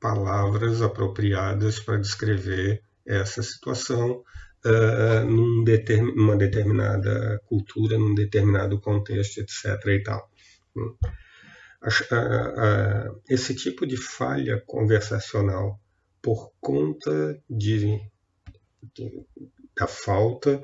[0.00, 4.24] palavras apropriadas para descrever essa situação,
[4.64, 9.86] uh, num determin, numa determinada cultura, num determinado contexto, etc.
[9.86, 10.30] E tal.
[10.76, 10.96] Uh,
[13.28, 15.80] esse tipo de falha conversacional
[16.20, 17.98] por conta de,
[18.94, 19.26] de,
[19.74, 20.60] da falta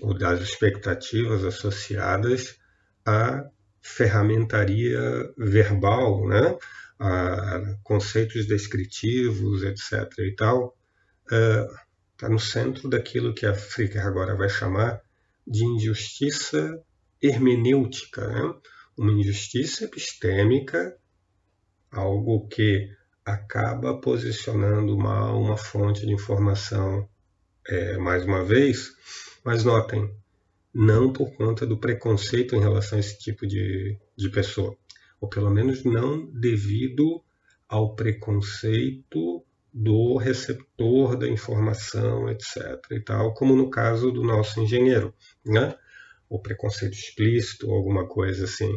[0.00, 2.56] ou das expectativas associadas
[3.04, 3.44] à
[3.82, 5.00] ferramentaria
[5.36, 6.56] verbal, né?
[6.98, 10.18] a conceitos descritivos, etc.
[10.20, 10.76] e tal,
[11.32, 11.83] uh,
[12.14, 15.02] está no centro daquilo que a Fricker agora vai chamar
[15.46, 16.82] de injustiça
[17.20, 18.54] hermenêutica, né?
[18.96, 20.96] uma injustiça epistêmica,
[21.90, 22.88] algo que
[23.24, 27.08] acaba posicionando mal uma fonte de informação
[27.66, 28.92] é, mais uma vez,
[29.44, 30.14] mas notem,
[30.72, 34.76] não por conta do preconceito em relação a esse tipo de, de pessoa,
[35.20, 37.22] ou pelo menos não devido
[37.68, 42.80] ao preconceito do receptor da informação, etc.
[42.92, 45.12] e tal, como no caso do nosso engenheiro,
[45.44, 45.76] né?
[46.28, 48.72] O preconceito explícito, ou alguma coisa assim.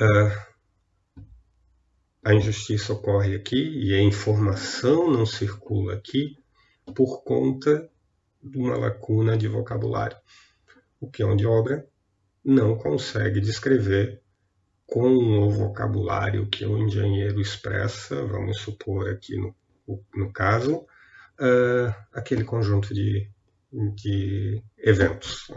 [0.00, 0.48] Uh,
[2.24, 6.36] a injustiça ocorre aqui e a informação não circula aqui
[6.94, 7.90] por conta
[8.40, 10.16] de uma lacuna de vocabulário.
[11.00, 11.84] O que é onde obra
[12.44, 14.22] não consegue descrever
[14.88, 19.54] com o vocabulário que o engenheiro expressa, vamos supor aqui no,
[20.16, 23.30] no caso, uh, aquele conjunto de,
[23.70, 25.50] de eventos.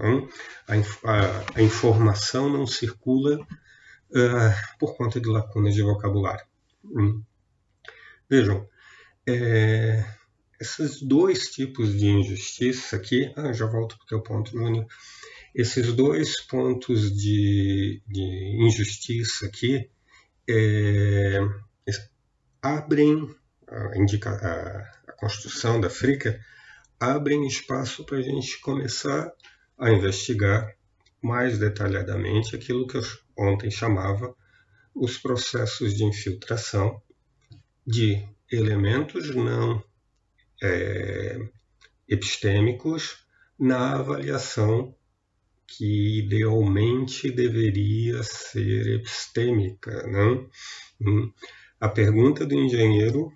[0.68, 6.46] A, a, a, informação não circula uh, por conta de lacunas de vocabulário.
[6.84, 7.24] Hum.
[8.30, 8.68] Vejam,
[9.26, 10.04] é,
[10.60, 14.86] esses dois tipos de injustiça aqui, ah, já volto para o teu ponto, Júnior,
[15.54, 19.90] esses dois pontos de, de injustiça aqui
[20.50, 21.40] é,
[22.62, 23.30] abrem
[23.68, 26.40] a, indica, a, a construção da Frica,
[27.00, 29.32] abrem espaço para a gente começar
[29.78, 30.76] a investigar
[31.22, 33.04] mais detalhadamente aquilo que eu
[33.38, 34.36] ontem chamava
[34.94, 37.02] os processos de infiltração
[37.86, 39.84] de elementos não
[40.62, 41.40] é,
[42.08, 43.26] epistêmicos
[43.58, 44.96] na avaliação
[45.78, 50.06] que idealmente deveria ser epistêmica.
[50.08, 50.50] Não?
[51.02, 51.32] Hum.
[51.80, 53.32] A pergunta do engenheiro,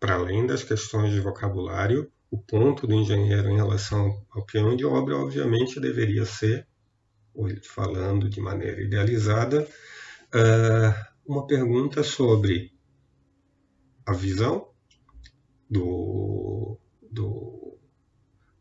[0.00, 4.84] para além das questões de vocabulário, o ponto do engenheiro em relação ao peão de
[4.84, 6.66] obra, obviamente, deveria ser,
[7.62, 9.66] falando de maneira idealizada,
[10.32, 12.72] ah, uma pergunta sobre
[14.06, 14.68] a visão
[15.68, 16.78] do,
[17.10, 17.78] do,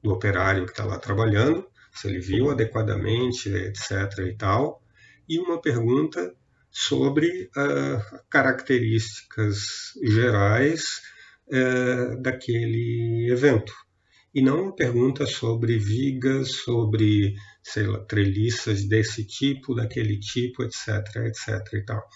[0.04, 1.66] do operário que está lá trabalhando,
[1.98, 4.20] se ele viu adequadamente, etc.
[4.20, 4.82] e tal,
[5.28, 6.36] e uma pergunta
[6.70, 11.02] sobre uh, características gerais
[11.48, 13.74] uh, daquele evento.
[14.34, 17.34] E não uma pergunta sobre vigas, sobre,
[17.64, 22.08] sei lá, treliças desse tipo, daquele tipo, etc, etc e tal.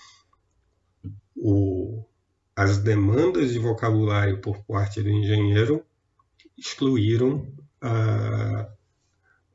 [1.36, 2.06] O,
[2.56, 5.84] as demandas de vocabulário por parte do engenheiro
[6.56, 7.52] excluíram
[7.84, 8.81] uh,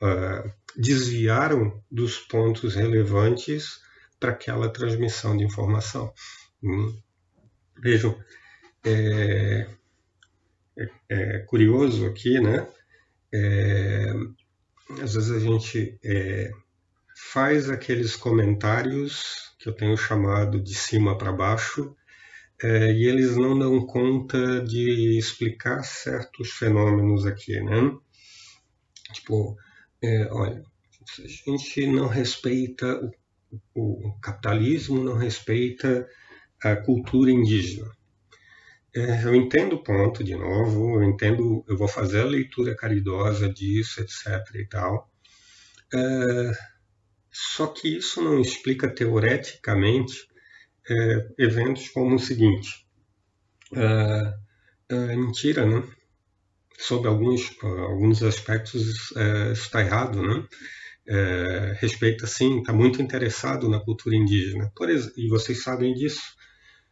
[0.03, 3.81] uh, desviaram dos pontos relevantes
[4.19, 6.13] para aquela transmissão de informação.
[6.63, 6.97] Hum.
[7.83, 8.19] Vejam,
[8.85, 9.67] é,
[10.79, 12.67] é, é, curioso aqui, né?
[13.33, 14.13] É,
[15.03, 16.51] às vezes a gente é,
[17.33, 21.97] faz aqueles comentários que eu tenho chamado de cima para baixo,
[22.63, 27.95] é, e eles não dão conta de explicar certos fenômenos aqui, né?
[29.13, 29.57] Tipo,
[30.03, 30.63] é, olha,
[31.19, 32.87] a gente não respeita
[33.75, 36.09] o, o, capitalismo, não respeita
[36.63, 37.91] a cultura indígena.
[38.95, 43.49] É, eu entendo o ponto, de novo, eu entendo, eu vou fazer a leitura caridosa
[43.49, 44.43] disso, etc.
[44.55, 45.11] e tal.
[45.95, 46.53] É,
[47.31, 50.27] só que isso não explica teoreticamente
[50.89, 52.87] é, eventos como o seguinte:
[53.75, 54.35] é,
[54.89, 55.83] é mentira, né?
[56.79, 60.47] Sobre alguns, alguns aspectos é, está errado, né?
[61.09, 64.73] É, respeita sim, está muito interessado na cultura indígena.
[64.75, 66.23] Por, e vocês sabem disso.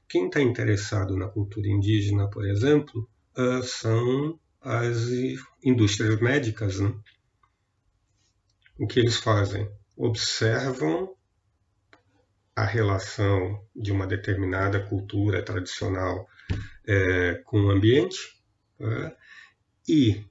[0.09, 5.09] Quem está interessado na cultura indígena, por exemplo, uh, são as
[5.63, 6.79] indústrias médicas.
[6.79, 6.95] Né?
[8.79, 9.69] O que eles fazem?
[9.97, 11.15] Observam
[12.57, 16.29] a relação de uma determinada cultura tradicional
[16.87, 18.17] é, com o ambiente
[18.81, 19.17] é,
[19.89, 20.25] e,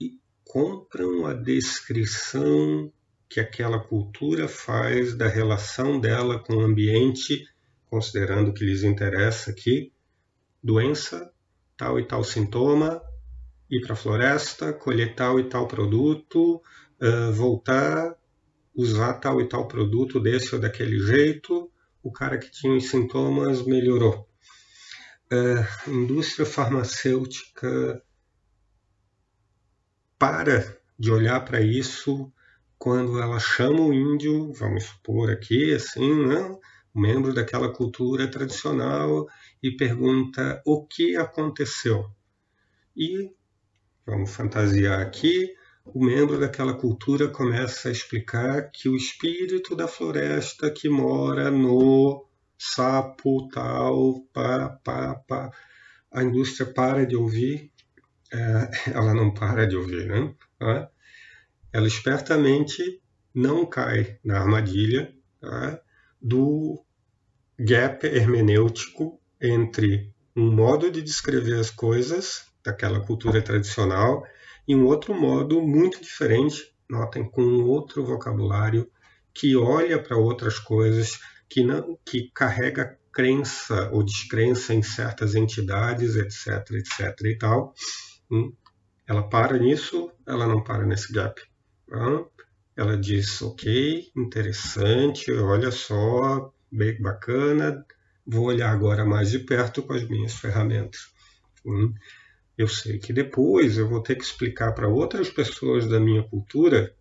[0.00, 2.92] e compram a descrição
[3.28, 7.44] que aquela cultura faz da relação dela com o ambiente,
[7.90, 9.92] considerando que lhes interessa aqui,
[10.62, 11.32] doença,
[11.76, 13.02] tal e tal sintoma,
[13.70, 16.62] ir para a floresta, colher tal e tal produto,
[17.00, 18.16] uh, voltar
[18.76, 21.70] usar tal e tal produto desse ou daquele jeito,
[22.02, 24.28] o cara que tinha os sintomas melhorou.
[25.30, 28.02] A indústria farmacêutica
[30.18, 32.32] para de olhar para isso
[32.78, 36.56] quando ela chama o índio, vamos supor aqui, assim, né,
[36.94, 39.26] membro daquela cultura tradicional,
[39.62, 42.06] e pergunta o que aconteceu.
[42.96, 43.30] E,
[44.06, 45.52] vamos fantasiar aqui,
[45.84, 52.26] o membro daquela cultura começa a explicar que o espírito da floresta que mora no
[52.58, 55.50] sapo tal, pá, pá, pá,
[56.10, 57.70] a indústria para de ouvir,
[58.92, 60.34] ela não para de ouvir, né?
[61.72, 63.00] Ela espertamente
[63.34, 65.12] não cai na armadilha
[66.20, 66.82] do
[67.58, 74.26] gap hermenêutico entre um modo de descrever as coisas daquela cultura tradicional
[74.66, 78.90] e um outro modo muito diferente, notem, com outro vocabulário
[79.32, 86.16] que olha para outras coisas, que, não, que carrega crença ou descrença em certas entidades,
[86.16, 87.74] etc, etc e tal.
[88.30, 88.52] Hum,
[89.06, 91.40] ela para nisso, ela não para nesse gap.
[92.76, 97.86] Ela diz, ok, interessante, olha só, bem bacana,
[98.26, 101.08] vou olhar agora mais de perto com as minhas ferramentas.
[101.64, 101.94] Hum,
[102.58, 106.94] eu sei que depois eu vou ter que explicar para outras pessoas da minha cultura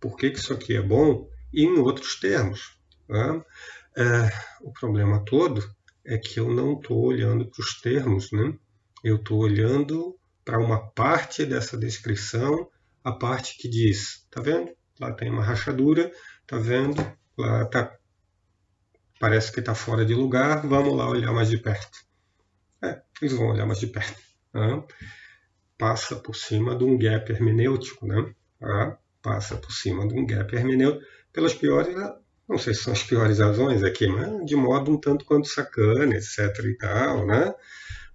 [0.00, 2.78] por que, que isso aqui é bom e em outros termos.
[3.06, 3.44] Tá?
[3.96, 4.30] É,
[4.62, 5.62] o problema todo
[6.04, 8.54] é que eu não estou olhando para os termos, né?
[9.02, 12.68] eu estou olhando para uma parte dessa descrição,
[13.04, 14.70] a parte que diz, tá vendo?
[14.98, 16.10] Lá tem uma rachadura,
[16.46, 16.96] tá vendo?
[17.36, 17.96] Lá tá,
[19.18, 21.98] parece que está fora de lugar, vamos lá olhar mais de perto.
[22.82, 24.82] É, eles vão olhar mais de perto né?
[25.78, 28.34] passa por cima de um gap hermenêutico, né?
[28.58, 28.98] Tá?
[29.22, 31.94] passa por cima de um gap hermenêutico pelas piores,
[32.48, 36.14] não sei se são as piores razões aqui, mas de modo um tanto quanto sacana,
[36.14, 37.54] etc e tal, né?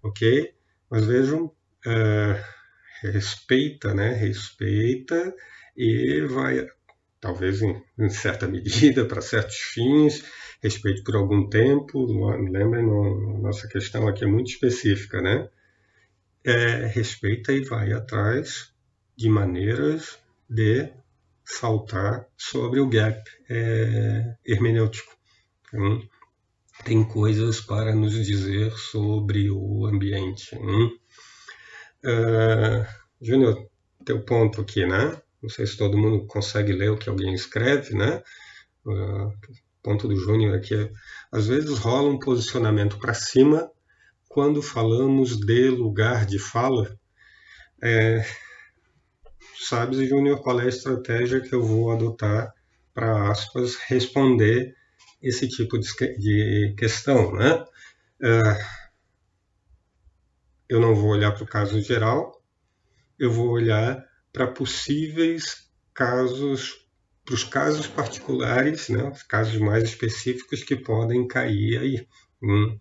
[0.03, 0.53] Ok?
[0.89, 1.51] Mas vejam,
[1.86, 2.43] é,
[3.01, 4.13] respeita, né?
[4.13, 5.33] Respeita
[5.77, 6.65] e vai,
[7.19, 10.23] talvez em, em certa medida, para certos fins,
[10.61, 12.05] respeite por algum tempo.
[12.51, 12.86] Lembrem,
[13.41, 15.49] nossa questão aqui é muito específica, né?
[16.45, 18.71] é, respeita e vai atrás
[19.17, 20.91] de maneiras de
[21.43, 23.19] saltar sobre o gap
[23.49, 25.11] é, hermenêutico.
[25.67, 26.01] Então,
[26.83, 30.55] tem coisas para nos dizer sobre o ambiente.
[30.55, 30.91] Hum?
[32.05, 32.85] Uh,
[33.19, 33.67] Júnior,
[34.05, 35.19] teu ponto aqui, né?
[35.41, 38.21] Não sei se todo mundo consegue ler o que alguém escreve, né?
[38.85, 39.33] Uh,
[39.81, 40.91] ponto do Júnior aqui é,
[41.31, 43.69] às vezes rola um posicionamento para cima
[44.27, 46.97] quando falamos de lugar de fala,
[47.81, 48.25] é,
[49.57, 52.53] sabes, Júnior, qual é a estratégia que eu vou adotar
[52.93, 54.75] para, aspas, responder
[55.21, 55.87] esse tipo de,
[56.17, 57.63] de questão, né?
[58.21, 58.39] É,
[60.68, 62.41] eu não vou olhar para o caso geral,
[63.18, 66.86] eu vou olhar para possíveis casos,
[67.24, 72.07] para os casos particulares, né, os casos mais específicos que podem cair aí.
[72.41, 72.78] Hum.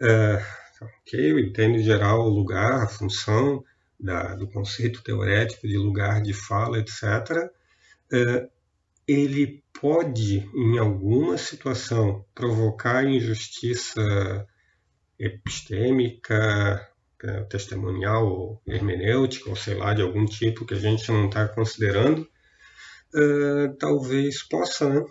[0.00, 3.64] Uh, ok, eu entendo em geral o lugar, a função
[3.98, 7.50] da, do conceito teorético de lugar de fala, etc.
[8.12, 8.50] Uh,
[9.06, 14.46] ele pode, em alguma situação, provocar injustiça
[15.18, 16.88] epistêmica,
[17.22, 21.48] é, testemunial ou hermenêutica, ou sei lá, de algum tipo que a gente não está
[21.48, 22.28] considerando,
[23.14, 25.04] uh, talvez possa, né?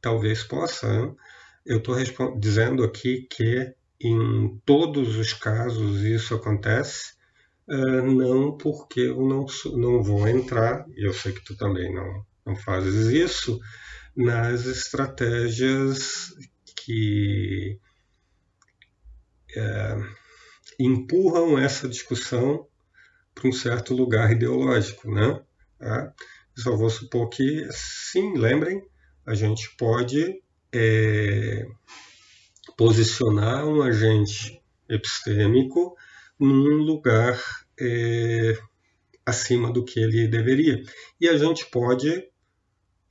[0.00, 0.88] Talvez possa.
[0.88, 1.14] Né?
[1.64, 7.12] Eu estou dizendo aqui que em todos os casos isso acontece,
[7.68, 9.46] uh, não porque eu não,
[9.76, 13.60] não vou entrar, e eu sei que tu também não, não fazes isso,
[14.16, 16.34] nas estratégias
[16.74, 17.78] que.
[19.56, 20.19] Uh,
[20.84, 22.66] empurram essa discussão
[23.34, 25.40] para um certo lugar ideológico, né?
[25.78, 26.12] Tá?
[26.56, 28.82] Só vou supor que, sim, lembrem,
[29.24, 31.66] a gente pode é,
[32.76, 35.96] posicionar um agente epistêmico
[36.38, 37.40] num lugar
[37.78, 38.58] é,
[39.24, 40.82] acima do que ele deveria.
[41.20, 42.28] E a gente pode,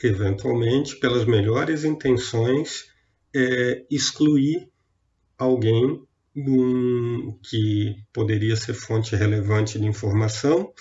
[0.03, 2.91] eventualmente, pelas melhores intenções,
[3.33, 4.69] é, excluir
[5.37, 6.03] alguém
[7.43, 10.73] que poderia ser fonte relevante de informação.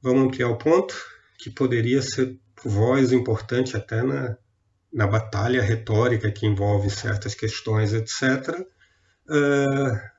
[0.00, 0.94] Vamos ampliar o ponto,
[1.38, 4.36] que poderia ser voz importante até na,
[4.92, 8.60] na batalha retórica que envolve certas questões, etc.,
[9.28, 10.12] uh, ah,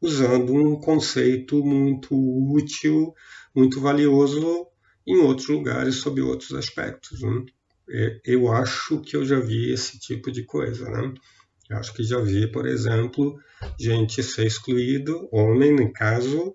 [0.00, 3.14] usando um conceito muito útil,
[3.54, 4.66] muito valioso
[5.06, 7.20] em outros lugares, sob outros aspectos.
[7.22, 7.44] Né?
[8.24, 10.88] Eu acho que eu já vi esse tipo de coisa.
[10.88, 11.14] Né?
[11.70, 13.38] Acho que já vi, por exemplo,
[13.78, 16.54] gente ser excluído, homem, no caso,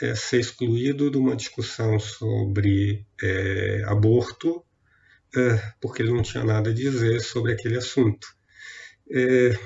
[0.00, 4.64] é, ser excluído de uma discussão sobre é, aborto,
[5.36, 8.26] é, porque ele não tinha nada a dizer sobre aquele assunto.
[9.10, 9.58] É,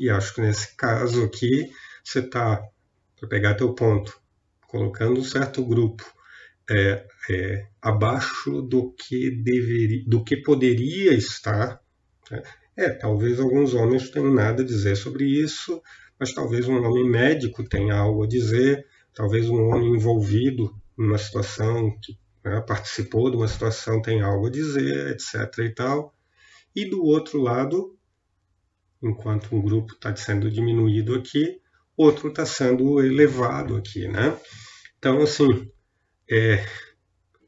[0.00, 1.70] e acho que nesse caso aqui,
[2.04, 2.62] você está,
[3.18, 4.18] para pegar teu ponto,
[4.68, 6.04] colocando um certo grupo
[6.68, 11.80] é, é, abaixo do que deveria, do que poderia estar.
[12.30, 12.42] Né?
[12.76, 15.82] É, talvez alguns homens tenham nada a dizer sobre isso,
[16.20, 21.98] mas talvez um homem médico tenha algo a dizer, talvez um homem envolvido numa situação
[22.02, 25.58] que né, participou de uma situação tenha algo a dizer, etc.
[25.60, 26.14] e tal.
[26.74, 27.96] E do outro lado,
[29.02, 31.60] enquanto um grupo está sendo diminuído aqui,
[31.96, 34.38] outro está sendo elevado aqui, né?
[34.98, 35.70] Então, assim,
[36.30, 36.64] é,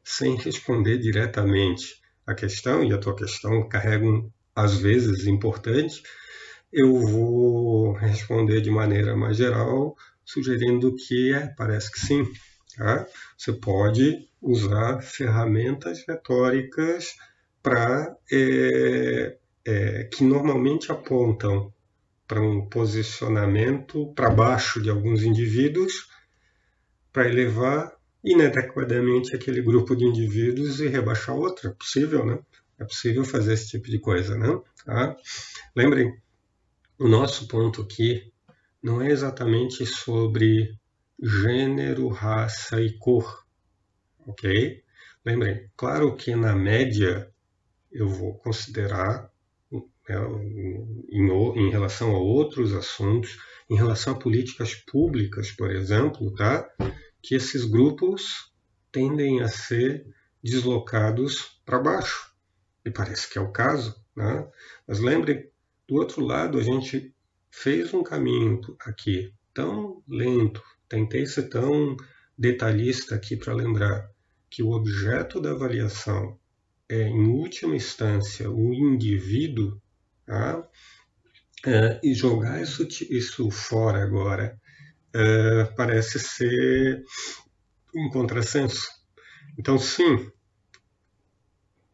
[0.03, 6.03] sem responder diretamente a questão, e a tua questão carrega um, às vezes importante,
[6.71, 12.23] eu vou responder de maneira mais geral, sugerindo que é, parece que sim.
[12.75, 13.07] Tá?
[13.37, 17.15] Você pode usar ferramentas retóricas
[17.63, 21.73] para é, é, que normalmente apontam
[22.27, 26.09] para um posicionamento para baixo de alguns indivíduos,
[27.11, 27.91] para elevar
[28.23, 31.69] inadequadamente aquele grupo de indivíduos e rebaixar outro.
[31.69, 32.39] É possível, né?
[32.79, 34.47] É possível fazer esse tipo de coisa, né?
[34.85, 35.17] Tá?
[35.75, 36.17] Lembrem,
[36.97, 38.31] o nosso ponto aqui
[38.81, 40.73] não é exatamente sobre
[41.21, 43.45] gênero, raça e cor,
[44.25, 44.81] ok?
[45.25, 47.29] Lembrem, claro que na média
[47.91, 49.29] eu vou considerar
[49.69, 49.81] né,
[51.09, 51.27] em,
[51.57, 53.37] em, relação a outros assuntos,
[53.69, 56.69] em relação a políticas públicas, por exemplo, tá?
[57.21, 58.53] que esses grupos
[58.89, 60.07] tendem a ser
[60.41, 62.28] deslocados para baixo
[62.85, 64.47] e parece que é o caso, né?
[64.87, 65.49] mas lembrem,
[65.87, 67.13] do outro lado, a gente
[67.51, 71.97] fez um caminho aqui tão lento, tentei ser tão
[72.37, 74.09] detalhista aqui para lembrar
[74.49, 76.39] que o objeto da avaliação
[76.87, 79.79] é, em última instância, o indivíduo,
[80.25, 80.67] tá?
[81.65, 84.59] é, e jogar isso, isso fora agora
[85.13, 87.03] é, parece ser
[87.95, 88.87] um contrassenso.
[89.57, 90.31] Então, sim,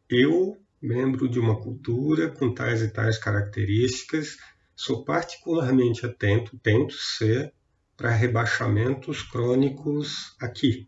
[0.10, 4.38] eu membro de uma cultura com tais e tais características,
[4.76, 7.54] sou particularmente atento, tento ser
[7.98, 10.88] para rebaixamentos crônicos aqui.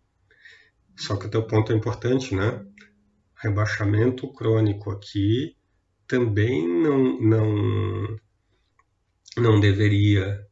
[0.95, 2.65] Só que o teu ponto é importante, né?
[3.35, 5.55] Rebaixamento crônico aqui
[6.07, 8.15] também não, não,
[9.37, 10.45] não deveria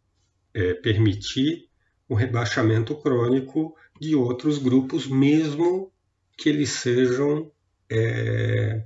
[0.54, 1.70] é, permitir
[2.08, 5.92] o rebaixamento crônico de outros grupos, mesmo
[6.38, 7.52] que eles sejam
[7.90, 8.86] é,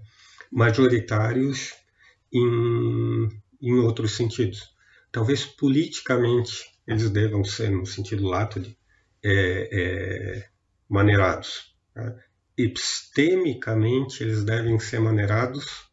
[0.52, 1.74] majoritários
[2.34, 3.30] em,
[3.62, 4.74] em outros sentidos.
[5.12, 8.76] Talvez politicamente eles devam ser, no sentido lato, de,
[9.24, 10.50] é, é,
[10.88, 11.76] maneirados.
[11.93, 12.16] Tá?
[12.58, 15.88] Epistemicamente, eles devem ser maneirados?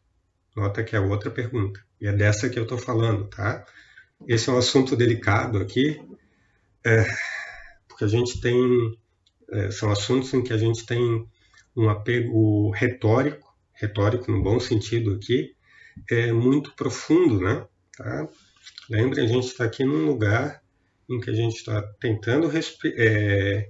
[0.55, 1.79] Nota que é outra pergunta.
[2.01, 3.65] E é dessa que eu estou falando, tá?
[4.27, 6.01] Esse é um assunto delicado aqui,
[6.83, 7.05] é,
[7.87, 8.97] porque a gente tem.
[9.51, 11.27] É, são assuntos em que a gente tem
[11.75, 13.46] um apego retórico,
[13.77, 15.55] retórico no bom sentido aqui,
[16.09, 17.65] é muito profundo, né?
[17.95, 18.27] Tá?
[18.89, 20.61] Lembre, a gente está aqui num lugar
[21.09, 23.69] em que a gente está tentando, respi é,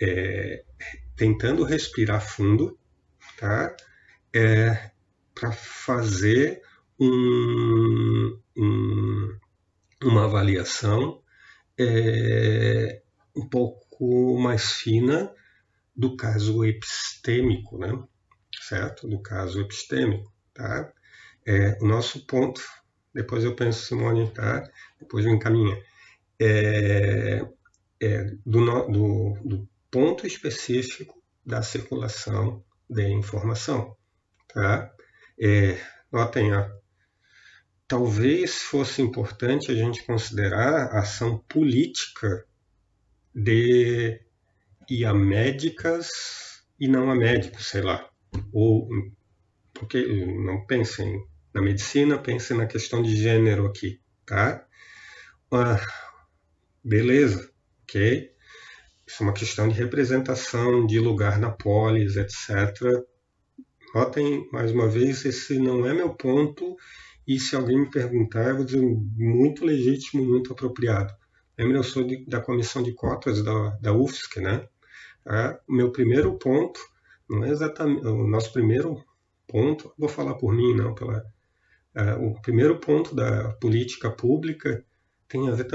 [0.00, 0.64] é,
[1.16, 2.78] tentando respirar fundo,
[3.38, 3.74] tá?
[4.34, 4.90] É,
[5.34, 6.62] para fazer
[7.00, 9.38] um, um,
[10.02, 11.22] uma avaliação
[11.78, 13.00] é,
[13.34, 15.32] um pouco mais fina
[15.96, 17.92] do caso epistêmico, né?
[18.62, 19.08] Certo?
[19.08, 20.32] Do caso epistêmico.
[20.54, 20.92] Tá?
[21.46, 22.60] É, o nosso ponto,
[23.14, 24.68] depois eu penso, Simone, tá?
[24.98, 25.76] depois eu encaminho,
[26.40, 27.46] é,
[28.00, 33.96] é do, do, do ponto específico da circulação de informação.
[34.52, 34.92] Tá?
[35.40, 35.78] É,
[36.10, 36.68] notem, ó,
[37.86, 42.44] talvez fosse importante a gente considerar a ação política
[43.34, 44.20] de
[44.88, 46.08] ir a médicas
[46.78, 48.08] e não a médicos, sei lá.
[48.52, 48.88] Ou
[49.72, 50.04] porque
[50.44, 51.24] não pensem
[51.54, 54.66] na medicina, pensem na questão de gênero aqui, tá?
[55.50, 55.80] Ah,
[56.84, 57.50] beleza,
[57.82, 58.30] ok?
[59.06, 63.04] Isso é uma questão de representação, de lugar na polis, etc.
[63.94, 66.76] Notem, mais uma vez, esse não é meu ponto
[67.26, 71.14] e se alguém me perguntar, eu vou dizer muito legítimo, muito apropriado.
[71.58, 74.68] Lembra, eu sou de, da comissão de cotas da, da UFSC, né?
[75.26, 76.80] Ah, o meu primeiro ponto,
[77.28, 79.04] não é exatamente, o nosso primeiro
[79.46, 81.24] ponto, vou falar por mim, não, pela,
[81.94, 84.84] ah, o primeiro ponto da política pública
[85.28, 85.66] tem a ver,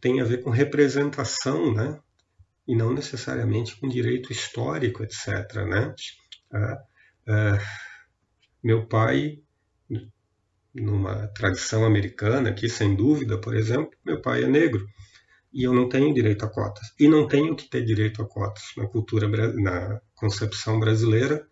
[0.00, 1.98] tem a ver com representação, né?
[2.66, 5.94] E não necessariamente com direito histórico, etc, né?
[6.52, 6.78] Ah,
[7.28, 7.58] ah,
[8.62, 9.38] meu pai
[10.74, 14.86] numa tradição americana, que sem dúvida, por exemplo, meu pai é negro
[15.58, 18.62] e eu não tenho direito a cotas e não tenho que ter direito a cotas
[18.76, 21.44] na cultura na concepção brasileira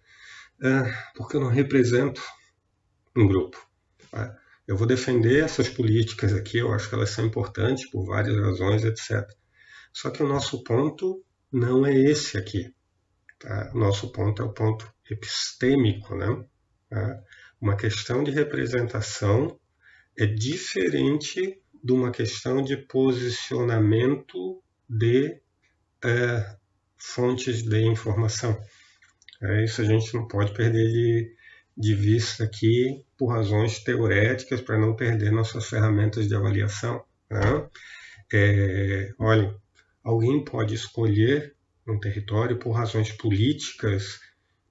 [1.17, 2.23] porque eu não represento
[3.17, 3.59] um grupo.
[4.09, 4.39] Tá?
[4.65, 8.85] Eu vou defender essas políticas aqui, eu acho que elas são importantes por várias razões,
[8.85, 9.29] etc.
[9.93, 12.73] Só que o nosso ponto não é esse aqui.
[13.41, 13.73] Tá?
[13.75, 16.45] Nosso ponto é o ponto epistêmico, né?
[16.89, 17.23] Tá?
[17.61, 19.59] Uma questão de representação
[20.17, 24.61] é diferente de uma questão de posicionamento
[24.91, 25.41] de
[26.05, 26.57] é,
[26.99, 28.61] fontes de informação.
[29.41, 31.37] É, isso a gente não pode perder de,
[31.77, 37.05] de vista aqui por razões teoréticas para não perder nossas ferramentas de avaliação.
[37.31, 37.69] Né?
[38.33, 39.55] É, olhem,
[40.03, 41.55] alguém pode escolher
[41.87, 44.19] um território por razões políticas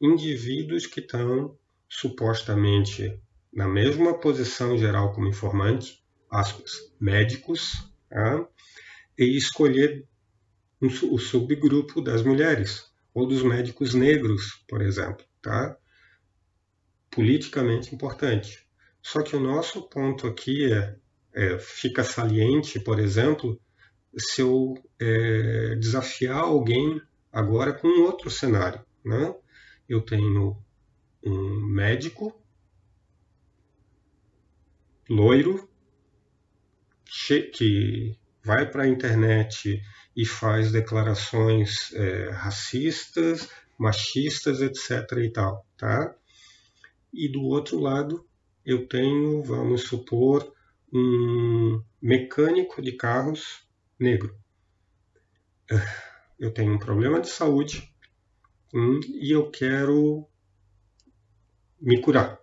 [0.02, 1.58] indivíduos que estão
[1.88, 3.18] supostamente
[3.54, 8.48] na mesma posição geral como informante, aspas, médicos, tá?
[9.18, 10.06] e escolher
[10.82, 15.78] um, o subgrupo das mulheres ou dos médicos negros, por exemplo, tá?
[17.10, 18.68] Politicamente importante.
[19.02, 20.98] Só que o nosso ponto aqui é,
[21.34, 23.60] é fica saliente, por exemplo,
[24.18, 27.02] se eu é, desafiar alguém
[27.32, 29.34] agora com outro cenário, né?
[29.88, 30.58] Eu tenho
[31.24, 32.34] um médico
[35.10, 35.70] loiro
[37.54, 39.82] que vai para a internet
[40.16, 45.18] e faz declarações é, racistas, machistas, etc.
[45.18, 46.16] e tal, tá?
[47.14, 48.26] E do outro lado
[48.66, 50.54] eu tenho, vamos supor,
[50.94, 53.66] um mecânico de carros
[54.00, 54.36] negro.
[56.38, 57.90] Eu tenho um problema de saúde
[58.74, 60.28] hum, e eu quero
[61.80, 62.40] me curar.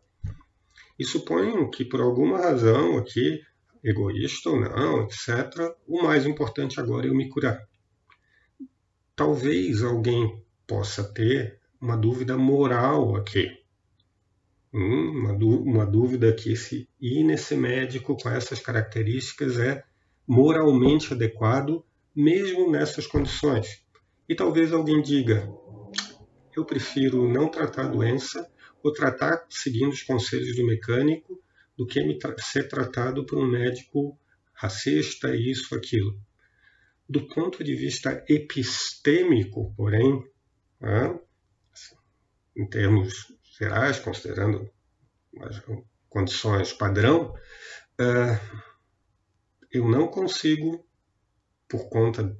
[0.98, 3.40] E suponho que por alguma razão aqui,
[3.82, 7.66] egoísta ou não, etc., o mais importante agora é eu me curar.
[9.16, 13.50] Talvez alguém possa ter uma dúvida moral aqui.
[14.72, 19.84] Hum, uma, uma dúvida aqui se ir nesse médico com essas características é
[20.26, 23.84] moralmente adequado, mesmo nessas condições.
[24.28, 25.46] E talvez alguém diga:
[26.56, 28.48] eu prefiro não tratar a doença
[28.82, 31.38] ou tratar seguindo os conselhos do mecânico
[31.82, 34.16] do que tra ser tratado por um médico
[34.54, 36.16] racista, isso, aquilo.
[37.08, 40.24] Do ponto de vista epistêmico, porém,
[40.80, 41.18] né,
[42.56, 44.70] em termos gerais, considerando
[45.40, 45.60] as
[46.08, 47.34] condições padrão,
[48.00, 48.62] uh,
[49.70, 50.86] eu não consigo,
[51.68, 52.38] por conta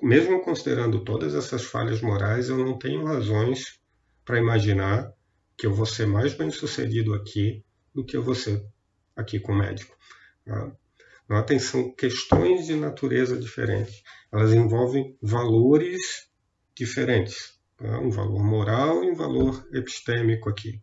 [0.00, 3.80] mesmo considerando todas essas falhas morais, eu não tenho razões
[4.24, 5.12] para imaginar
[5.56, 8.64] que eu vou ser mais bem sucedido aqui do que eu vou ser
[9.18, 9.96] aqui com o médico.
[10.44, 10.72] Tá?
[11.28, 14.02] Notem, são questões de natureza diferente.
[14.32, 16.30] Elas envolvem valores
[16.74, 17.58] diferentes.
[17.76, 17.98] Tá?
[17.98, 20.80] Um valor moral e um valor epistêmico aqui.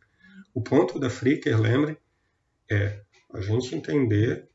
[0.53, 1.97] O ponto da Fricker, lembre,
[2.69, 3.01] é
[3.33, 4.47] a gente entender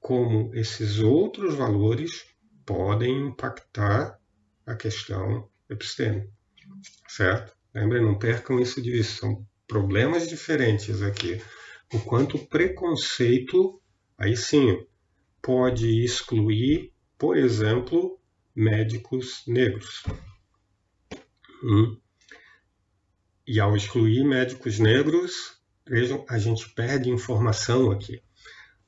[0.00, 2.24] como esses outros valores
[2.64, 4.18] podem impactar
[4.64, 6.30] a questão epistêmica.
[7.08, 7.56] Certo?
[7.74, 9.20] Lembrem, não percam isso de vista.
[9.20, 11.42] São problemas diferentes aqui.
[11.92, 13.80] O quanto preconceito,
[14.18, 14.86] aí sim,
[15.40, 18.18] pode excluir, por exemplo,
[18.54, 20.02] médicos negros.
[21.62, 21.98] Hum.
[23.46, 25.58] E ao excluir médicos negros,
[25.88, 28.20] vejam, a gente perde informação aqui.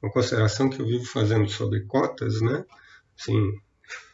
[0.03, 2.64] Uma consideração que eu vivo fazendo sobre cotas, né?
[3.18, 3.55] Assim,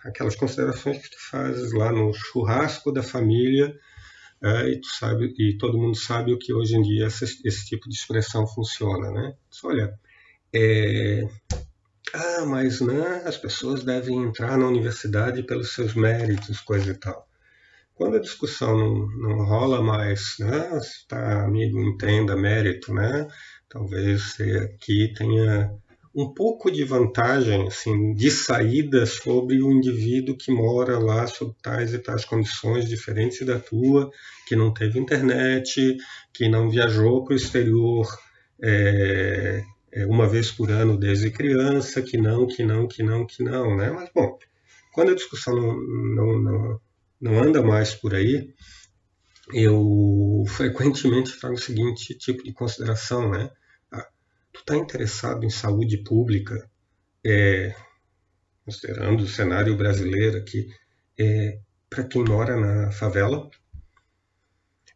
[0.04, 3.76] aquelas considerações que tu fazes lá no churrasco da família,
[4.42, 7.94] é, e sabe e todo mundo sabe o que hoje em dia esse, tipo de
[7.94, 9.34] expressão funciona, né?
[9.64, 9.98] olha,
[10.54, 11.26] é,
[12.12, 17.26] ah, mas né, as pessoas devem entrar na universidade pelos seus méritos, coisa e tal.
[17.94, 23.26] Quando a discussão não, não rola mais, né, tá, amigo, entenda mérito, né?
[23.68, 25.74] Talvez você aqui tenha
[26.16, 31.92] um pouco de vantagem, assim, de saída sobre o indivíduo que mora lá sob tais
[31.92, 34.10] e tais condições diferentes da tua,
[34.48, 35.98] que não teve internet,
[36.32, 38.08] que não viajou para o exterior
[38.62, 39.62] é,
[39.92, 43.76] é, uma vez por ano desde criança, que não, que não, que não, que não,
[43.76, 43.90] né?
[43.90, 44.38] Mas, bom,
[44.94, 46.80] quando a discussão não, não, não,
[47.20, 48.54] não anda mais por aí,
[49.52, 53.50] eu frequentemente trago o seguinte tipo de consideração, né?
[54.56, 56.68] Tu está interessado em saúde pública,
[57.24, 57.74] é,
[58.64, 60.68] considerando o cenário brasileiro aqui,
[61.18, 61.58] é,
[61.90, 63.50] para quem mora na favela,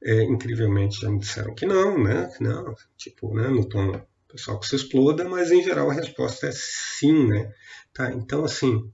[0.03, 2.33] é, incrivelmente já me disseram que não, né?
[2.41, 6.53] Não, tipo, né, no tom pessoal que se exploda, mas em geral a resposta é
[6.53, 7.53] sim, né?
[7.93, 8.91] Tá, então assim,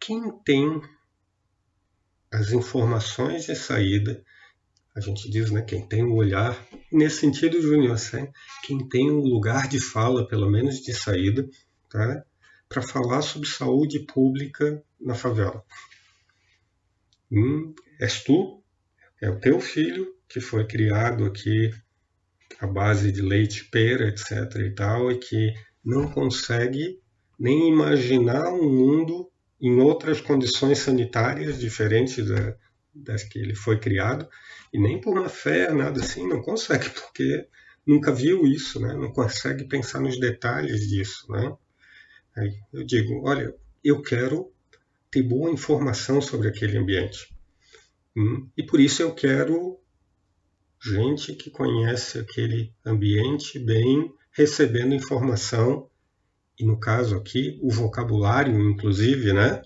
[0.00, 0.80] quem tem
[2.30, 4.24] as informações de saída
[4.98, 6.58] a gente diz, né, quem tem o um olhar,
[6.90, 8.26] nesse sentido, Júnior, assim,
[8.64, 11.48] quem tem um lugar de fala, pelo menos de saída,
[11.88, 12.24] tá,
[12.68, 15.64] para falar sobre saúde pública na favela.
[17.30, 18.60] Hum, és tu,
[19.22, 21.70] é o teu filho que foi criado aqui
[22.58, 24.32] à base de leite, pera, etc.
[24.56, 26.98] e tal, e que não consegue
[27.38, 29.30] nem imaginar um mundo
[29.60, 32.56] em outras condições sanitárias diferentes da,
[33.02, 34.28] das que ele foi criado
[34.72, 37.48] e nem por uma fé, nada assim, não consegue, porque
[37.86, 38.94] nunca viu isso, né?
[38.94, 41.30] não consegue pensar nos detalhes disso.
[41.30, 41.56] Né?
[42.36, 44.52] Aí eu digo, olha, eu quero
[45.10, 47.34] ter boa informação sobre aquele ambiente.
[48.16, 48.48] Hum?
[48.56, 49.78] E por isso eu quero
[50.82, 55.88] gente que conhece aquele ambiente bem, recebendo informação,
[56.58, 59.62] e no caso aqui, o vocabulário, inclusive, né?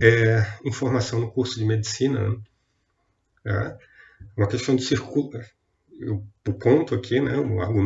[0.00, 2.28] É informação no curso de medicina.
[2.28, 2.38] Né?
[3.44, 3.78] É
[4.36, 5.40] uma questão de circulação.
[6.46, 7.32] O ponto aqui, né,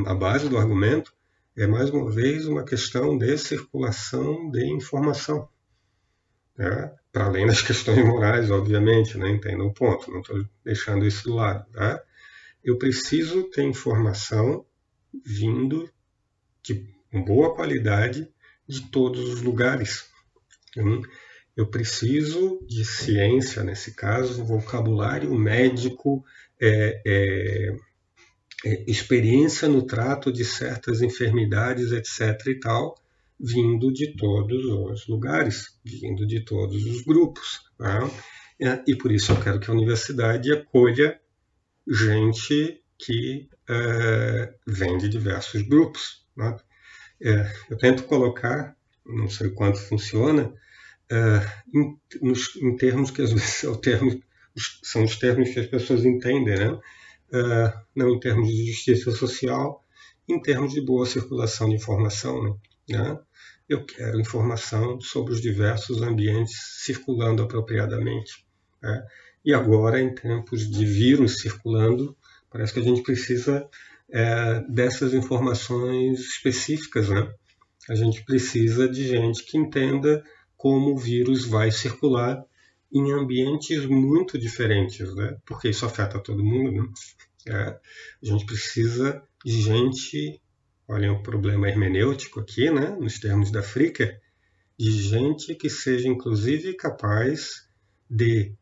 [0.06, 1.12] a base do argumento,
[1.56, 5.48] é mais uma vez uma questão de circulação de informação.
[6.56, 6.94] Né?
[7.12, 9.28] Para além das questões morais, obviamente, né?
[9.28, 11.66] entenda o ponto, não estou deixando isso de lado.
[11.72, 12.02] Tá?
[12.64, 14.64] Eu preciso ter informação
[15.24, 15.90] vindo
[16.62, 18.28] de boa qualidade
[18.66, 20.09] de todos os lugares.
[21.59, 26.24] Eu preciso de ciência, nesse caso, vocabulário médico,
[26.61, 27.76] é, é,
[28.64, 32.46] é, experiência no trato de certas enfermidades, etc.
[32.46, 32.94] e tal,
[33.40, 37.61] vindo de todos os lugares, vindo de todos os grupos.
[37.76, 38.09] Tá?
[38.86, 41.20] E por isso eu quero que a universidade acolha
[41.88, 46.24] gente que é, vem de diversos grupos.
[46.36, 46.56] Né?
[47.20, 50.54] É, eu tento colocar, não sei quanto funciona,
[51.12, 54.20] uh, em, nos, em, termos que às vezes é termo,
[54.82, 56.70] são os termos que as pessoas entendem, né?
[57.30, 59.84] Uh, não em termos de justiça social,
[60.28, 62.59] em termos de boa circulação de informação.
[62.88, 63.18] Né?
[63.68, 66.54] Eu quero informação sobre os diversos ambientes
[66.84, 68.46] circulando apropriadamente.
[68.82, 69.06] Né?
[69.44, 72.16] E agora, em tempos de vírus circulando,
[72.50, 73.68] parece que a gente precisa
[74.11, 77.09] é, dessas informações específicas.
[77.09, 77.30] Né?
[77.88, 80.22] A gente precisa de gente que entenda
[80.59, 82.44] como o vírus vai circular
[82.92, 85.38] em ambientes muito diferentes, né?
[85.46, 86.82] porque isso afeta todo mundo.
[86.82, 86.88] Né?
[87.46, 87.80] É, a
[88.22, 90.42] gente precisa de gente,
[90.88, 92.96] olha o problema hermenêutico aqui, né?
[92.98, 94.20] nos termos da Fricker,
[94.76, 97.68] de gente que seja inclusive capaz
[98.11, 98.52] de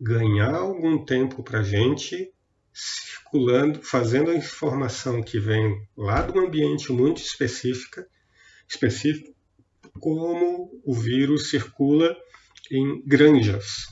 [0.00, 2.32] ganhar algum tempo para a gente
[2.72, 8.06] circulando, fazendo a informação que vem lá do ambiente muito específica,
[8.68, 9.34] específico,
[9.98, 12.16] como o vírus circula
[12.70, 13.86] em granjas.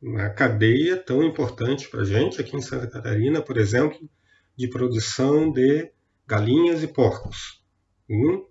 [0.00, 3.98] Na cadeia tão importante para a gente aqui em Santa Catarina, por exemplo,
[4.56, 5.90] de produção de
[6.26, 7.62] galinhas e porcos.
[8.08, 8.44] Hum?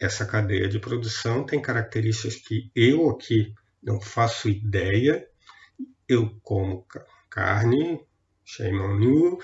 [0.00, 5.26] Essa cadeia de produção tem características que eu aqui não faço ideia.
[6.06, 6.86] Eu como
[7.30, 8.00] carne,
[8.44, 9.38] shame on you,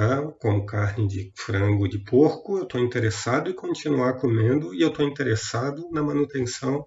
[0.00, 4.88] ah, como carne de frango, de porco, eu estou interessado em continuar comendo e eu
[4.88, 6.86] estou interessado na manutenção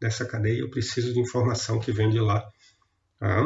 [0.00, 0.60] dessa cadeia.
[0.60, 2.42] Eu preciso de informação que vem de lá.
[3.20, 3.42] Tá?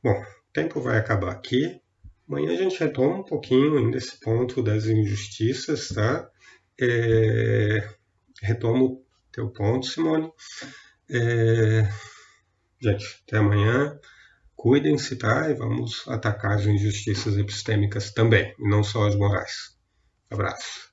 [0.00, 1.80] Bom, o tempo vai acabar aqui.
[2.28, 6.30] Amanhã a gente retoma um pouquinho ainda esse ponto das injustiças, tá?
[6.80, 7.88] É...
[8.40, 10.30] Retomo teu ponto, Simone.
[11.10, 11.88] É...
[12.80, 13.98] Gente, até amanhã.
[14.62, 15.48] Cuidem-se, tá?
[15.48, 19.74] E vamos atacar as injustiças epistêmicas também, e não só as morais.
[20.30, 20.89] Abraço.